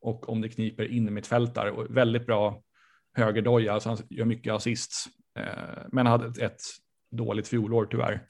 [0.00, 2.62] och om det kniper in mittfältare och väldigt bra
[3.16, 5.06] högerdoja, så han gör mycket assists.
[5.38, 5.44] Eh,
[5.92, 6.60] men hade ett, ett
[7.12, 8.22] dåligt fjolår tyvärr.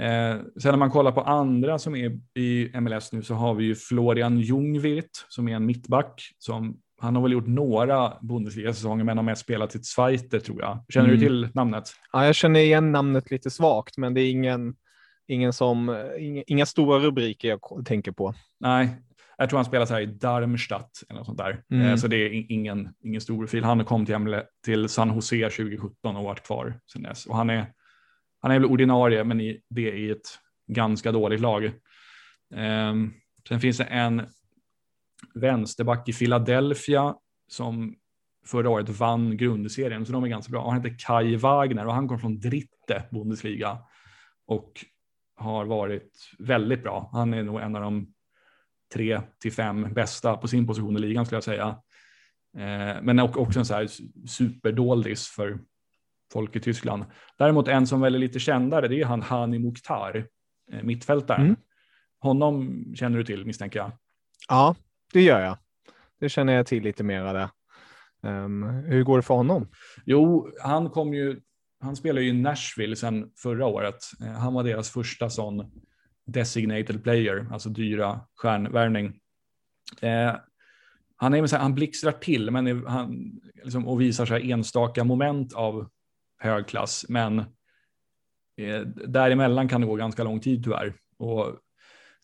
[0.00, 3.64] Eh, sen när man kollar på andra som är i MLS nu så har vi
[3.64, 9.16] ju Florian Ljungwirth som är en mittback som han har väl gjort några Bundesliga-säsonger men
[9.18, 10.84] har mest spelat i Zweite tror jag.
[10.88, 11.20] Känner Mm.
[11.20, 11.84] du till namnet?
[12.12, 14.74] Ja, jag känner igen namnet lite svagt, men det är ingen,
[15.26, 18.34] ingen som, inga, inga stora rubriker jag tänker på.
[18.60, 18.96] Nej,
[19.38, 21.62] jag tror han spelar så här i Darmstadt eller något sånt där.
[21.72, 21.86] Mm.
[21.86, 23.64] Eh, Så det är ingen, ingen stor profil.
[23.64, 27.26] Han kom till, till San Jose 2017 och varit kvar sedan dess.
[27.26, 27.66] Och han är,
[28.40, 31.64] han är väl ordinarie, men i, det är i ett ganska dåligt lag.
[32.54, 32.94] Eh,
[33.48, 34.26] sen finns det en
[35.34, 37.14] vänsterback i Philadelphia
[37.48, 37.96] som
[38.46, 40.70] förra året vann grundserien, så de är ganska bra.
[40.70, 43.78] Han heter Kai Wagner och han kom från Dritte Bundesliga
[44.46, 44.84] och
[45.36, 47.10] har varit väldigt bra.
[47.12, 48.14] Han är nog en av de
[48.94, 51.68] tre till fem bästa på sin position i ligan skulle jag säga.
[52.56, 53.88] Eh, men också en så här
[54.28, 55.58] superdoldis för
[56.32, 57.04] folk i Tyskland.
[57.36, 60.26] Däremot en som väl är lite kändare, det är han Hani Mukhtar,
[60.72, 61.46] eh, mittfältaren.
[61.46, 61.56] Mm.
[62.20, 63.92] Honom känner du till misstänker jag.
[64.48, 64.76] Ja,
[65.12, 65.58] det gör jag.
[66.20, 67.50] Det känner jag till lite mer av det.
[68.28, 69.68] Ehm, hur går det för honom?
[70.04, 71.40] Jo, han kom ju,
[71.80, 73.96] han spelar ju i Nashville sedan förra året.
[74.20, 75.70] Eh, Han var deras första sån
[76.26, 79.06] designated player, alltså dyra stjärnvärvning.
[80.00, 80.34] Eh,
[81.16, 85.88] han, är, han blixtrar till men är, han, liksom, och visar så enstaka moment av
[86.38, 87.06] hög klass.
[87.08, 87.38] Men
[88.56, 90.94] eh, däremellan kan det gå ganska lång tid tyvärr.
[91.18, 91.58] Och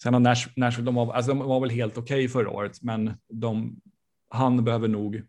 [0.03, 3.15] sen har Nash, Nashville, de var, alltså, de var väl helt okej förra året, men
[3.29, 3.81] de,
[4.31, 5.23] han behöver nog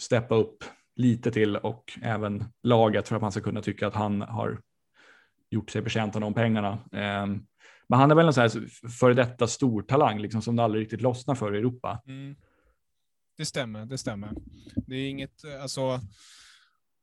[0.00, 0.64] steppa upp
[0.96, 4.60] lite till och även laget för att man ska kunna tycka att han har
[5.50, 6.72] gjort sig förtjänt av de pengarna.
[6.92, 7.26] Eh,
[7.88, 11.00] Men han är väl en sån här före detta stortalang liksom, som det aldrig riktigt
[11.00, 12.02] lossnar för i Europa.
[12.06, 12.36] Mm.
[13.36, 14.30] Det stämmer, det stämmer.
[14.86, 16.00] Det är inget, alltså,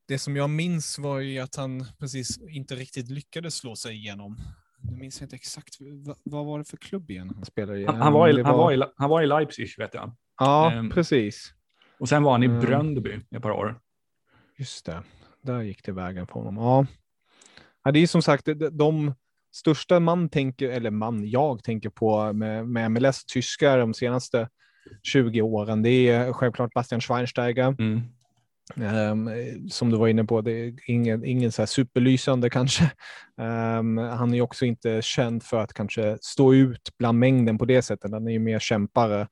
[0.07, 4.37] det som jag minns var ju att han precis inte riktigt lyckades slå sig igenom.
[4.81, 7.31] Nu minns jag inte exakt, vad, vad var det för klubb igen?
[7.35, 9.93] Han spelar i, Han, han, var, i, han, var i, han var i Leipzig vet
[9.93, 10.15] jag.
[10.39, 11.53] Ja, ehm, precis.
[11.99, 12.59] Och sen var han i Mm.
[12.59, 13.79] Bröndby ett par år.
[14.57, 15.03] Just det.
[15.41, 16.57] Där gick det vägen för honom.
[16.57, 16.85] Ja.
[17.83, 19.13] ja det är som sagt de, de
[19.55, 24.49] största man tänker, eller man, jag tänker på med, med MLS tyskar de senaste
[25.03, 25.81] 20 åren.
[25.83, 27.75] Det är självklart Bastian Schweinsteiger.
[27.79, 28.01] Mm.
[28.75, 29.29] Ehm,
[29.69, 32.91] som du var inne på, det är ingen, ingen så här superlysande kanske.
[33.41, 37.81] Ehm, han är också inte känd för att kanske stå ut bland mängden på det
[37.81, 38.11] sättet.
[38.11, 39.27] Han är ju mer kämpare.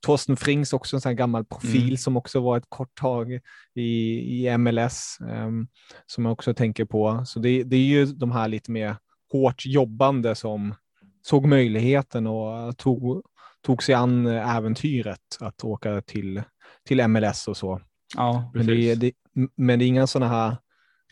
[0.00, 1.96] Torsten Frings också en sån gammal profil Mm.
[1.96, 3.40] som också var ett kort tag
[3.74, 5.66] i, i MLS ehm,
[6.06, 7.22] som jag också tänker på.
[7.26, 8.96] Så det, det är ju de här lite mer
[9.32, 10.74] hårt jobbande som
[11.22, 13.22] såg möjligheten och tog,
[13.66, 16.42] tog sig an äventyret att åka till,
[16.88, 17.80] till MLS och så.
[18.16, 19.12] Ja, Men det, är, det,
[19.56, 20.56] men det är inga sådana här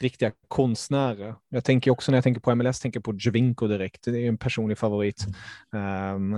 [0.00, 1.34] riktiga konstnärer.
[1.48, 4.04] Jag tänker också när jag tänker på MLS, tänker på Jovinko direkt.
[4.04, 5.26] Det är en personlig favorit.
[5.72, 6.36] Um,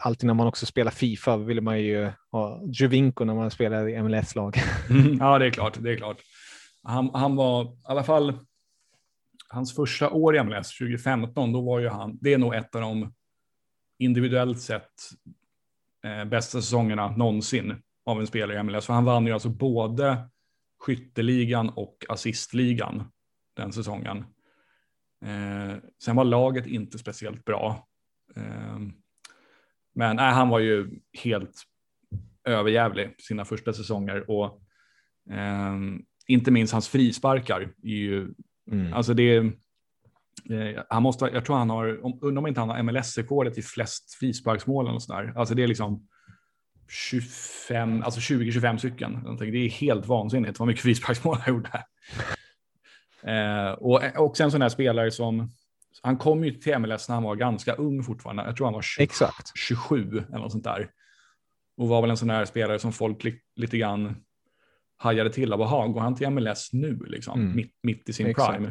[0.00, 4.02] alltid när man också spelar Fifa vill man ju ha Jovinko när man spelar i
[4.02, 4.56] MLS-lag.
[4.90, 5.78] Mm, ja, det är klart.
[5.80, 6.16] Det är klart.
[6.82, 8.38] Han, han var i alla fall
[9.48, 11.52] hans första år i MLS 2015.
[11.52, 12.18] Då var ju han.
[12.20, 13.12] Det är nog ett av de
[13.98, 14.92] individuellt sett
[16.04, 17.74] eh, bästa säsongerna någonsin
[18.06, 18.86] av en spelare i MLS.
[18.86, 20.28] För han vann ju alltså både
[20.78, 23.04] skytteligan och assistligan
[23.56, 24.18] den säsongen.
[25.24, 27.88] Eh, sen var laget inte speciellt bra.
[28.36, 28.78] Eh,
[29.94, 31.62] men nej, han var ju helt
[32.44, 34.62] överjävlig sina första säsonger och
[35.30, 35.76] eh,
[36.26, 38.34] inte minst hans frisparkar är ju,
[38.70, 38.92] Mm.
[38.92, 42.82] alltså det eh, han måste, jag tror han har, om, undrar om inte han har
[42.82, 45.32] MLS-rekordet i flest frisparksmål eller sådär.
[45.36, 46.08] Alltså det är liksom
[46.88, 49.36] 25, alltså 20-25 stycken.
[49.38, 51.84] Det är helt vansinnigt vad mycket frisparksmål han gjorde.
[53.22, 55.52] Eh, och också en sån här spelare som,
[56.02, 58.42] han kom ju till MLS när han var ganska ung fortfarande.
[58.42, 59.52] Jag tror han var 20, Exakt.
[59.58, 60.90] 27 eller något sånt där.
[61.76, 64.16] Och var väl en sån här spelare som folk li, lite grann
[64.96, 65.60] hajade till av.
[65.60, 67.40] Jaha, går han till MLS nu liksom?
[67.40, 67.56] Mm.
[67.56, 68.52] Mitt, mitt i sin Exakt.
[68.52, 68.70] prime.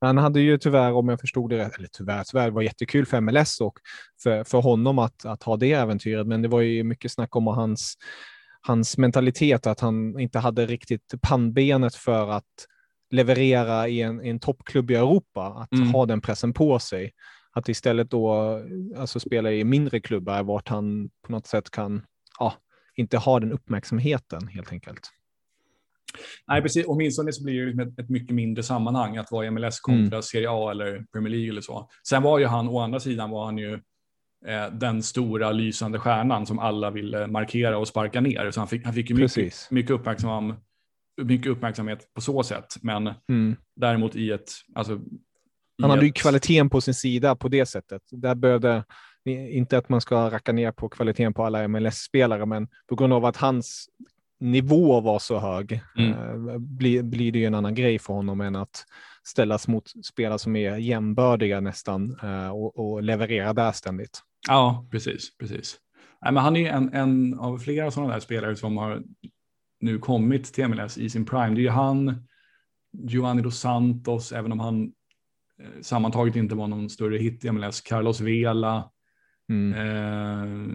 [0.00, 3.06] Han hade ju tyvärr, om jag förstod det rätt, eller tyvärr, tyvärr, det var jättekul
[3.06, 3.78] för MLS och
[4.22, 7.46] för, för honom att, att ha det äventyret, men det var ju mycket snack om
[7.46, 7.94] hans,
[8.60, 12.66] hans mentalitet, att han inte hade riktigt pannbenet för att
[13.10, 15.88] leverera i en, i en toppklubb i Europa, att Mm.
[15.94, 17.12] ha den pressen på sig.
[17.52, 18.58] Att istället då
[18.96, 22.02] alltså spela i mindre klubbar vart han på något sätt kan,
[22.38, 22.54] ja,
[22.94, 25.10] inte ha den uppmärksamheten helt enkelt.
[26.48, 26.84] Nej, precis.
[26.88, 30.22] Åtminstone så blir det liksom ett, ett mycket mindre sammanhang att vara i MLS kontra
[30.22, 31.88] Serie A eller Premier League eller så.
[32.08, 33.74] Sen var ju han, å andra sidan var han ju
[34.46, 38.50] eh, den stora lysande stjärnan som alla ville markera och sparka ner.
[38.50, 40.54] Så han fick, han fick ju mycket, mycket, uppmärksam,
[41.22, 42.74] mycket uppmärksamhet på så sätt.
[42.82, 43.56] Men Mm.
[43.76, 44.50] däremot i ett...
[44.74, 48.02] Alltså, i Han hade ju ett- kvaliteten på sin sida på det sättet.
[48.10, 48.84] Där behövde,
[49.24, 53.24] inte att man ska racka ner på kvaliteten på alla MLS-spelare, men på grund av
[53.24, 53.88] att hans
[54.40, 56.12] nivå var så hög Mm.
[56.48, 58.84] eh, blir, blir det ju en annan grej för honom än att
[59.24, 64.22] ställas mot spelare som är jämbördiga nästan eh, och, och leverera där ständigt.
[64.48, 65.36] Ja, precis.
[65.38, 65.76] precis.
[66.22, 69.02] Nej, men han är ju en, en av flera sådana där spelare som har
[69.80, 71.54] nu kommit till MLS i sin prime.
[71.54, 72.26] Det är ju han,
[72.92, 74.92] Giovanni dos Santos, även om han
[75.62, 78.90] eh, sammantaget inte var någon större hit i MLS, Carlos Vela,
[79.48, 79.72] Mm.
[79.72, 80.68] eh,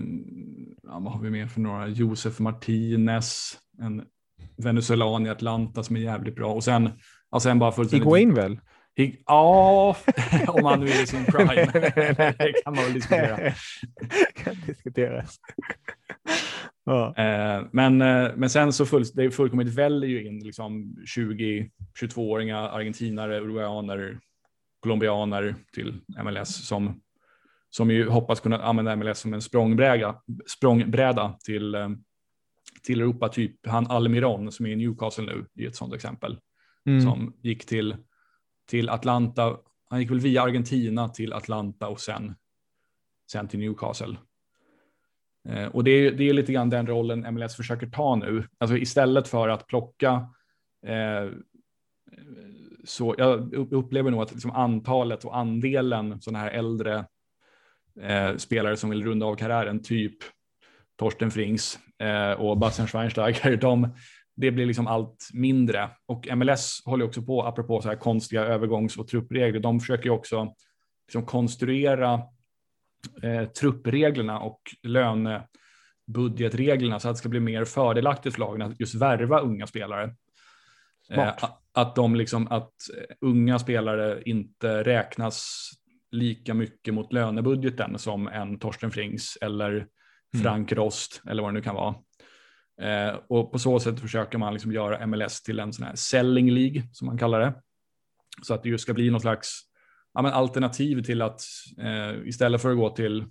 [0.84, 4.04] ja, vad har vi mer för några, Josef Martinez, en
[4.58, 6.54] venezuelan i Atlanta som är jävligt bra.
[6.54, 6.90] Och sen,
[7.30, 8.06] och sen bara fullständigt...
[8.06, 8.60] Higuain väl?
[8.98, 9.98] Hig- Ja,
[10.48, 11.56] om han nu är i sin prime.
[12.38, 13.38] det kan man väl diskutera.
[14.44, 15.38] kan diskuteras.
[16.86, 17.14] ja.
[17.18, 23.40] Eh, men, eh, men sen så full, det fullkomligt väljer ju in liksom 20-22-åringar, argentinare,
[23.40, 24.20] uruguayaner,
[24.80, 27.02] colombianer till MLS som,
[27.76, 31.90] som ju hoppas kunna använda MLS som en språngbräda, språngbräda till, eh,
[32.84, 36.40] till Europa, typ han Almiron som är i Newcastle nu i ett sådant exempel,
[36.86, 37.02] Mm.
[37.02, 37.96] som gick till,
[38.70, 39.58] till Atlanta,
[39.90, 42.36] han gick väl via Argentina till Atlanta och sen,
[43.32, 44.18] sen till Newcastle.
[45.50, 48.48] Eh, och det är, det är lite grann den rollen MLS försöker ta nu.
[48.58, 50.28] Alltså istället för att plocka
[50.86, 51.32] eh,
[52.84, 57.06] så jag upplever nog att liksom antalet och andelen sådana här äldre
[58.02, 60.16] eh, spelare som vill runda av karriären, typ
[61.00, 63.96] Torsten Frings eh, och Bastian Schweinsteiger, de,
[64.36, 65.90] det blir liksom allt mindre.
[66.06, 70.12] Och MLS håller också på, apropå så här konstiga övergångs och truppregler, de försöker ju
[70.12, 70.54] också
[71.08, 72.22] liksom konstruera
[73.24, 78.96] eh, truppreglerna och lönebudgetreglerna så att det ska bli mer fördelaktigt för lagen att just
[78.96, 80.16] värva unga spelare.
[81.10, 81.34] Eh,
[81.74, 82.74] att de liksom, att
[83.22, 85.70] unga spelare inte räknas
[86.14, 89.88] lika mycket mot lönebudgeten som en Torsten Frings eller
[90.44, 91.96] Frank Rost eller vad det nu kan vara.
[92.82, 96.52] Eh, och på så sätt försöker man liksom göra MLS till en sån här selling
[96.52, 97.54] League som man kallar det.
[98.42, 99.62] Så att det just ska bli någon slags
[100.14, 101.42] ja, alternativ till att
[101.78, 103.26] eh, istället för att gå till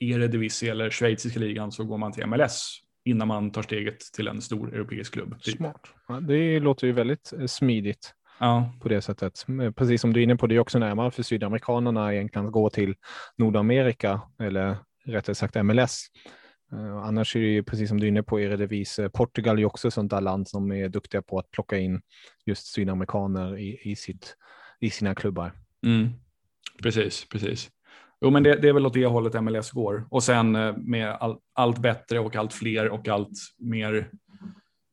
[0.00, 4.40] Eredivisie eller schweiziska ligan så går man till MLS innan man tar steget till en
[4.40, 5.42] stor europeisk klubb.
[5.42, 5.56] Typ.
[5.56, 5.88] Smart.
[6.08, 9.46] Ja, det låter ju väldigt eh, smidigt Ja, på det sättet.
[9.76, 12.70] Precis som du är inne på, det är också närmare för sydamerikanerna egentligen att gå
[12.70, 12.94] till
[13.36, 16.06] Nordamerika eller rättare sagt MLS.
[16.72, 19.08] Eh, annars är det ju precis som du är inne på Eredivisie.
[19.08, 22.00] Portugal är ju också ett sånt där land som är duktiga på att plocka in
[22.46, 24.36] just sydamerikaner i, i, sitt,
[24.80, 25.52] i sina klubbar.
[25.86, 26.08] mm.
[26.82, 27.70] precis, precis.
[28.20, 30.06] Jo, men det, det är väl åt det hållet MLS går.
[30.10, 34.10] Och sen eh, med all, allt bättre och allt fler och allt mer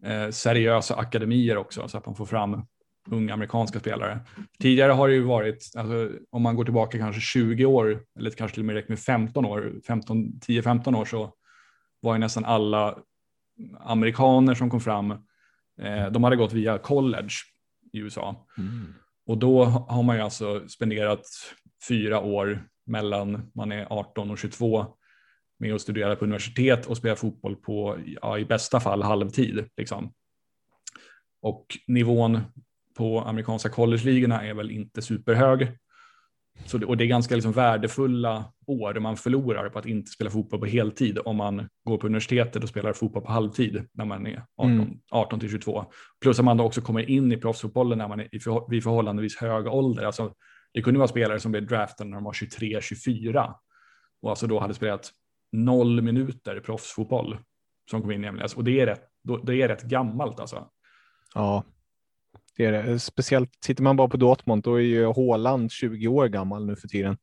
[0.06, 2.66] eh, seriösa akademier också, så att man får fram
[3.10, 4.20] unga amerikanska spelare.
[4.60, 8.56] Tidigare har det ju varit, alltså, om man går tillbaka kanske 20 år, eller kanske
[8.56, 11.34] till och med räcker med 15 år, 15, 10-15 år, så
[12.02, 12.98] var ju nästan alla
[13.80, 15.12] amerikaner som kom fram,
[15.82, 17.34] eh, de hade gått via college
[17.94, 18.48] i USA.
[19.26, 21.26] Och då har man ju alltså spenderat
[21.88, 24.86] fyra år mellan man är 18 och 22
[25.60, 29.66] med att studera på universitet och spela fotboll på, ja, i bästa fall halvtid.
[29.78, 30.14] Liksom.
[31.42, 32.40] Och nivån
[33.02, 35.78] på amerikanska college-ligorna är väl inte superhög.
[36.66, 40.30] Så det, och det är ganska liksom värdefulla år man förlorar på att inte spela
[40.30, 44.28] fotboll på heltid om man går på universitetet och spelar fotboll på halvtid när man
[44.28, 45.00] är 18, Mm.
[45.12, 45.86] 18 till 22.
[46.22, 48.84] Plus att man då också kommer in i proffsfotbollen när man är i för, vid
[48.84, 50.04] förhållandevis hög ålder.
[50.04, 50.34] Alltså,
[50.74, 53.54] det kunde vara spelare som blev draftade när de var 23-24
[54.22, 55.12] och alltså då hade spelat
[55.52, 57.38] noll minuter proffsfotboll
[57.92, 58.56] som kom in i MLS.
[58.56, 59.04] Och det är rätt,
[59.44, 60.68] det är rätt gammalt alltså.
[61.34, 61.64] Ja,
[62.58, 63.00] det är det.
[63.00, 66.88] Speciellt tittar man bara på Dortmund, då är ju Håland 20 år gammal nu för
[66.88, 67.18] tiden.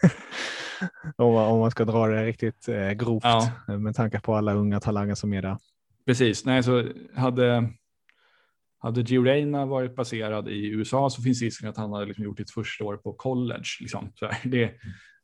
[1.16, 3.52] om, man, om, man, ska dra det riktigt eh, grovt ja.
[3.78, 5.56] med tanke på alla unga talanger som är där.
[6.06, 6.84] Precis, nej så
[7.14, 7.72] hade,
[8.78, 12.38] hade Gio Reyna varit baserad i USA så finns risken att han hade liksom gjort
[12.38, 13.68] sitt första år på college.
[13.80, 14.12] Liksom.
[14.44, 14.72] Det,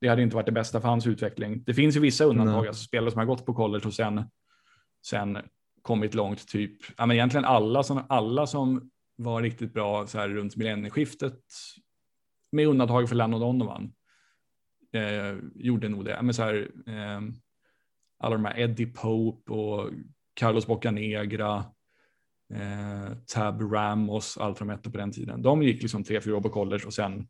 [0.01, 1.63] det hade inte varit det bästa för hans utveckling.
[1.65, 4.25] Det finns ju vissa undantag, alltså spelare som har gått på college och sen,
[5.07, 5.39] sen
[5.83, 10.29] kommit långt, typ, ja, men egentligen alla som, alla som var riktigt bra så här
[10.29, 11.41] runt millennieskiftet,
[12.53, 13.93] med undantag för Lennon Donovan,
[14.93, 16.19] eh, gjorde nog det.
[16.23, 17.21] Men så här, eh,
[18.19, 19.91] alla de här Eddie Pope och
[20.35, 21.65] Carlos Bocanegra,
[22.55, 25.43] eh, Tab Ramos, allt de hette på den tiden.
[25.43, 27.29] De gick liksom tre, fyra år på college och sen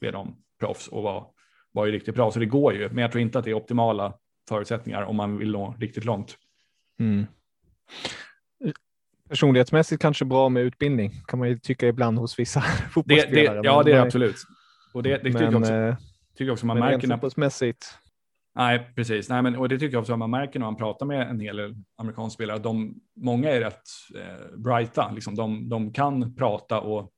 [0.00, 1.30] blev de proffs och var,
[1.72, 2.30] var ju riktigt bra.
[2.30, 4.14] Så det går ju, men jag tror inte att det är optimala
[4.48, 6.36] förutsättningar om man vill nå riktigt långt.
[6.98, 7.26] Mm.
[9.30, 13.56] Personlighetsmässigt kanske bra med utbildning kan man ju tycka ibland hos vissa fotbollsspelare.
[13.56, 14.36] Det, det, ja, det är det absolut.
[14.94, 15.96] Och det, det tycker, men, jag också, eh,
[16.38, 17.08] tycker också man märker.
[17.08, 17.86] Fotbollsmässigt
[18.54, 19.28] Nej, precis.
[19.28, 21.56] Nej, men, och det tycker jag också man märker när man pratar med en hel
[21.56, 22.58] del amerikanska spelare.
[22.58, 23.82] De, många är rätt
[24.16, 25.34] eh, brighta, liksom.
[25.34, 27.12] de, de kan prata och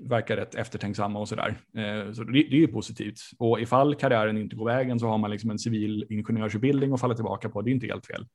[0.00, 1.48] verkar rätt eftertänksamma och sådär.
[1.76, 3.18] Eh, så det, det, är ju positivt.
[3.38, 7.14] Och ifall karriären inte går vägen så har man liksom en civil ingenjörsutbildning att falla
[7.14, 7.62] tillbaka på.
[7.62, 8.26] Det är inte helt fel.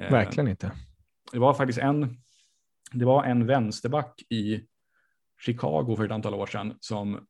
[0.00, 0.72] Eh, Verkligen inte.
[1.32, 2.16] Det var faktiskt en,
[2.92, 4.64] det var en vänsterback i
[5.40, 7.26] Chicago för ett antal år sedan som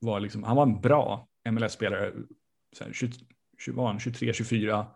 [0.00, 2.12] var liksom, han var en bra MLS-spelare,
[3.66, 4.86] 23-24,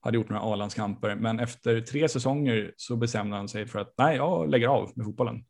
[0.00, 4.16] hade gjort några A-landskamper, men efter tre säsonger så bestämde han sig för att nej,
[4.16, 5.44] jag lägger av med fotbollen.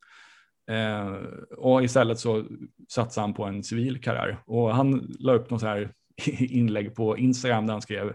[0.70, 1.12] Eh,
[1.58, 2.44] och istället så
[2.88, 4.42] satsade han på en civil karriär.
[4.46, 5.92] Och han la upp något så här
[6.38, 8.12] inlägg på Instagram där han skrev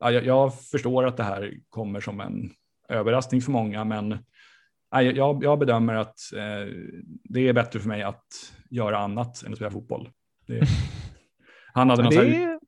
[0.00, 2.50] jag, jag, förstår att det här kommer som en
[2.90, 4.18] överraskning för många, men
[4.90, 6.74] ja, jag, jag, bedömer att eh,
[7.24, 10.08] det är bättre för mig att göra annat än att spela fotboll.
[10.46, 10.62] Det,
[11.72, 12.16] han hade det...
[12.16, 12.58] här,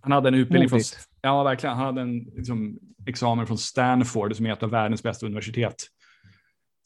[0.00, 0.80] han hade en utbildning från,
[1.22, 5.26] ja verkligen, han hade en liksom, examen från Stanford som är ett av världens bästa
[5.26, 5.86] universitet.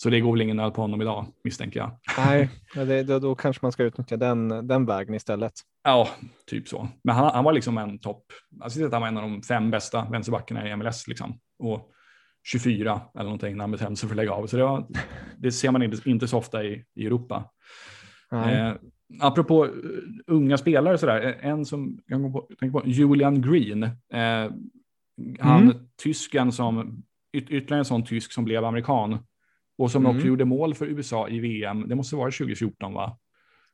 [0.03, 1.91] Så det går väl ingen nöd på honom idag misstänker jag.
[2.19, 5.53] Nej, det, då, då kanske man ska utnyttja den, den vägen istället.
[5.85, 6.09] Ja,
[6.47, 6.89] typ så.
[7.05, 8.25] Men han, han var liksom en topp,
[8.61, 11.39] alltså han var en av de fem bästa vänsterbackarna i MLS liksom.
[11.59, 11.91] Och
[12.45, 14.47] 24 eller någonting när han bestämde sig för att lägga av.
[14.47, 14.87] Så det, var,
[15.39, 17.45] det ser man inte, inte så ofta i, i Europa.
[18.33, 18.73] Eh,
[19.21, 23.83] apropå uh, unga spelare sådär, eh, en som jag på, tänker på, Julian Green.
[23.83, 24.51] Eh,
[25.41, 25.77] han mm.
[26.03, 29.19] tysken som, yt, ytterligare en sån tysk som blev amerikan
[29.81, 30.17] och som mm.
[30.17, 31.89] också gjorde mål för USA i VM.
[31.89, 33.19] Det måste vara 2014 va?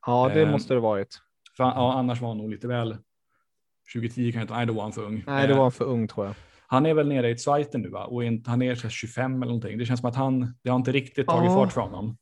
[0.06, 1.18] Ja, det eh, måste det varit.
[1.56, 2.96] För, ja, annars var han nog lite väl
[3.94, 5.24] 2010 kan jag inte, nej då var han för ung.
[5.26, 6.34] Nej, det var han för ung tror jag.
[6.66, 8.04] Han är väl nere i Zweiten nu va?
[8.04, 9.78] Och han är 25 eller någonting.
[9.78, 11.54] Det känns som att han, det har inte riktigt tagit ja.
[11.54, 12.16] fart för honom.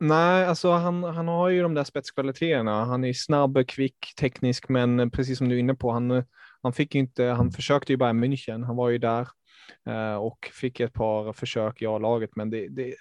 [0.00, 2.84] Nej, alltså han, han har ju de där spetskvaliteterna.
[2.84, 6.24] Han är snabb, kvick, teknisk, men precis som du är inne på, han,
[6.62, 8.66] han fick inte, han försökte ju bara i München.
[8.66, 9.28] Han var ju där
[9.86, 12.94] eh, och fick ett par försök i A-laget, men det, det,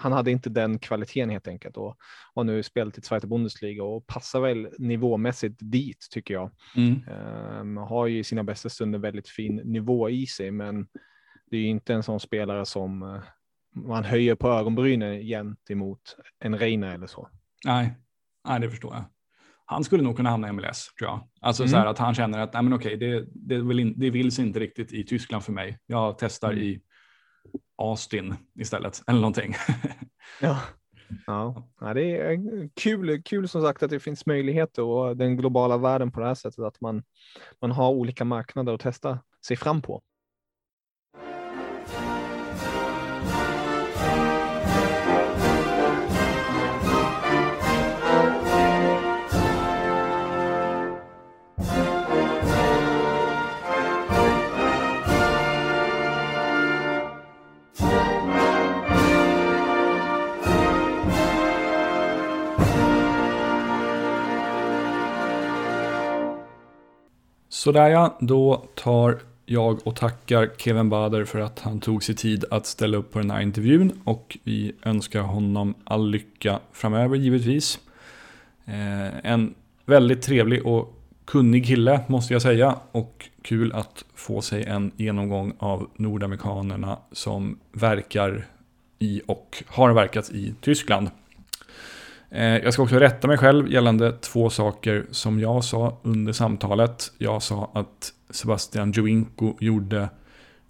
[0.00, 1.96] han hade inte den kvaliteten helt enkelt och
[2.34, 6.50] har nu spelat i Zweite Bundesliga och passar väl nivåmässigt dit tycker jag.
[6.76, 7.02] Mm.
[7.60, 10.86] Um, har ju i sina bästa stunder väldigt fin nivå i sig, men
[11.50, 13.20] det är ju inte en sån spelare som uh,
[13.74, 17.28] man höjer på ögonbrynen gentemot en Reina eller så.
[17.64, 17.94] Nej,
[18.48, 19.04] nej, det förstår jag.
[19.64, 21.28] Han skulle nog kunna hamna i MLS tror jag.
[21.40, 21.70] Alltså mm.
[21.70, 24.32] så här att han känner att nej, men okej, det, det, vill in, det vill
[24.32, 25.78] sig inte riktigt i Tyskland för mig.
[25.86, 26.64] Jag testar mm.
[26.64, 26.80] i
[27.78, 29.54] Austin istället eller någonting.
[30.40, 30.60] ja.
[31.26, 36.10] Ja, det är kul, kul som sagt att det finns möjligheter och den globala världen
[36.10, 37.02] på det här sättet att man,
[37.60, 40.02] man har olika marknader att testa sig fram på.
[67.58, 72.44] Sådär ja, då tar jag och tackar Kevin Bader för att han tog sig tid
[72.50, 77.78] att ställa upp på den här intervjun och vi önskar honom all lycka framöver givetvis.
[78.64, 79.54] Eh, en
[79.84, 85.52] väldigt trevlig och kunnig kille måste jag säga och kul att få sig en genomgång
[85.58, 88.46] av nordamerikanerna som verkar
[88.98, 91.10] i och har verkat i Tyskland.
[92.30, 97.12] Eh, jag ska också rätta mig själv gällande två saker som jag sa under samtalet.
[97.18, 100.08] Jag sa att Sebastian Joinko gjorde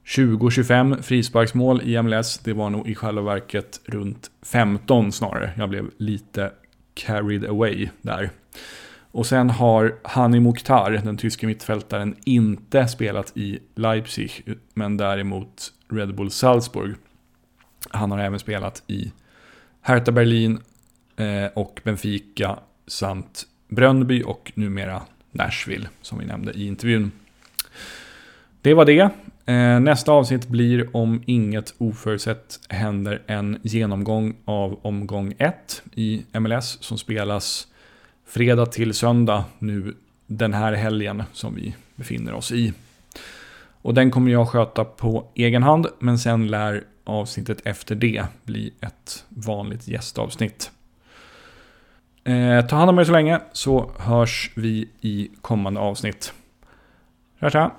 [0.07, 2.39] 20-25 frisparksmål i MLS.
[2.39, 5.53] Det var nog i själva verket runt 15 snarare.
[5.57, 6.53] Jag blev lite
[6.95, 8.31] carried away där.
[9.11, 16.15] Och sen har Hani Mukhtar, den tyske mittfältaren, inte spelat i Leipzig, men däremot Red
[16.15, 16.95] Bull Salzburg.
[17.91, 19.13] Han har även spelat i
[19.81, 20.61] Hertha Berlin
[21.19, 27.11] Eh, och Benfica samt Brönnby och numera Nashville, som vi nämnde i intervjun.
[28.63, 29.11] Det var det.
[29.47, 36.79] Eh, nästa avsnitt blir om inget oförutsett händer en genomgång av omgång 1 i MLS
[36.81, 37.69] som spelas
[38.27, 39.95] fredag till söndag nu
[40.27, 42.73] den här helgen som vi befinner oss i.
[43.83, 48.73] Och den kommer jag sköta på egen hand, men sen lär avsnittet efter det bli
[48.81, 50.71] ett vanligt gästavsnitt.
[52.29, 56.33] Eh, ta hand om er så länge så hörs vi i kommande avsnitt.
[57.41, 57.71] Tja tja!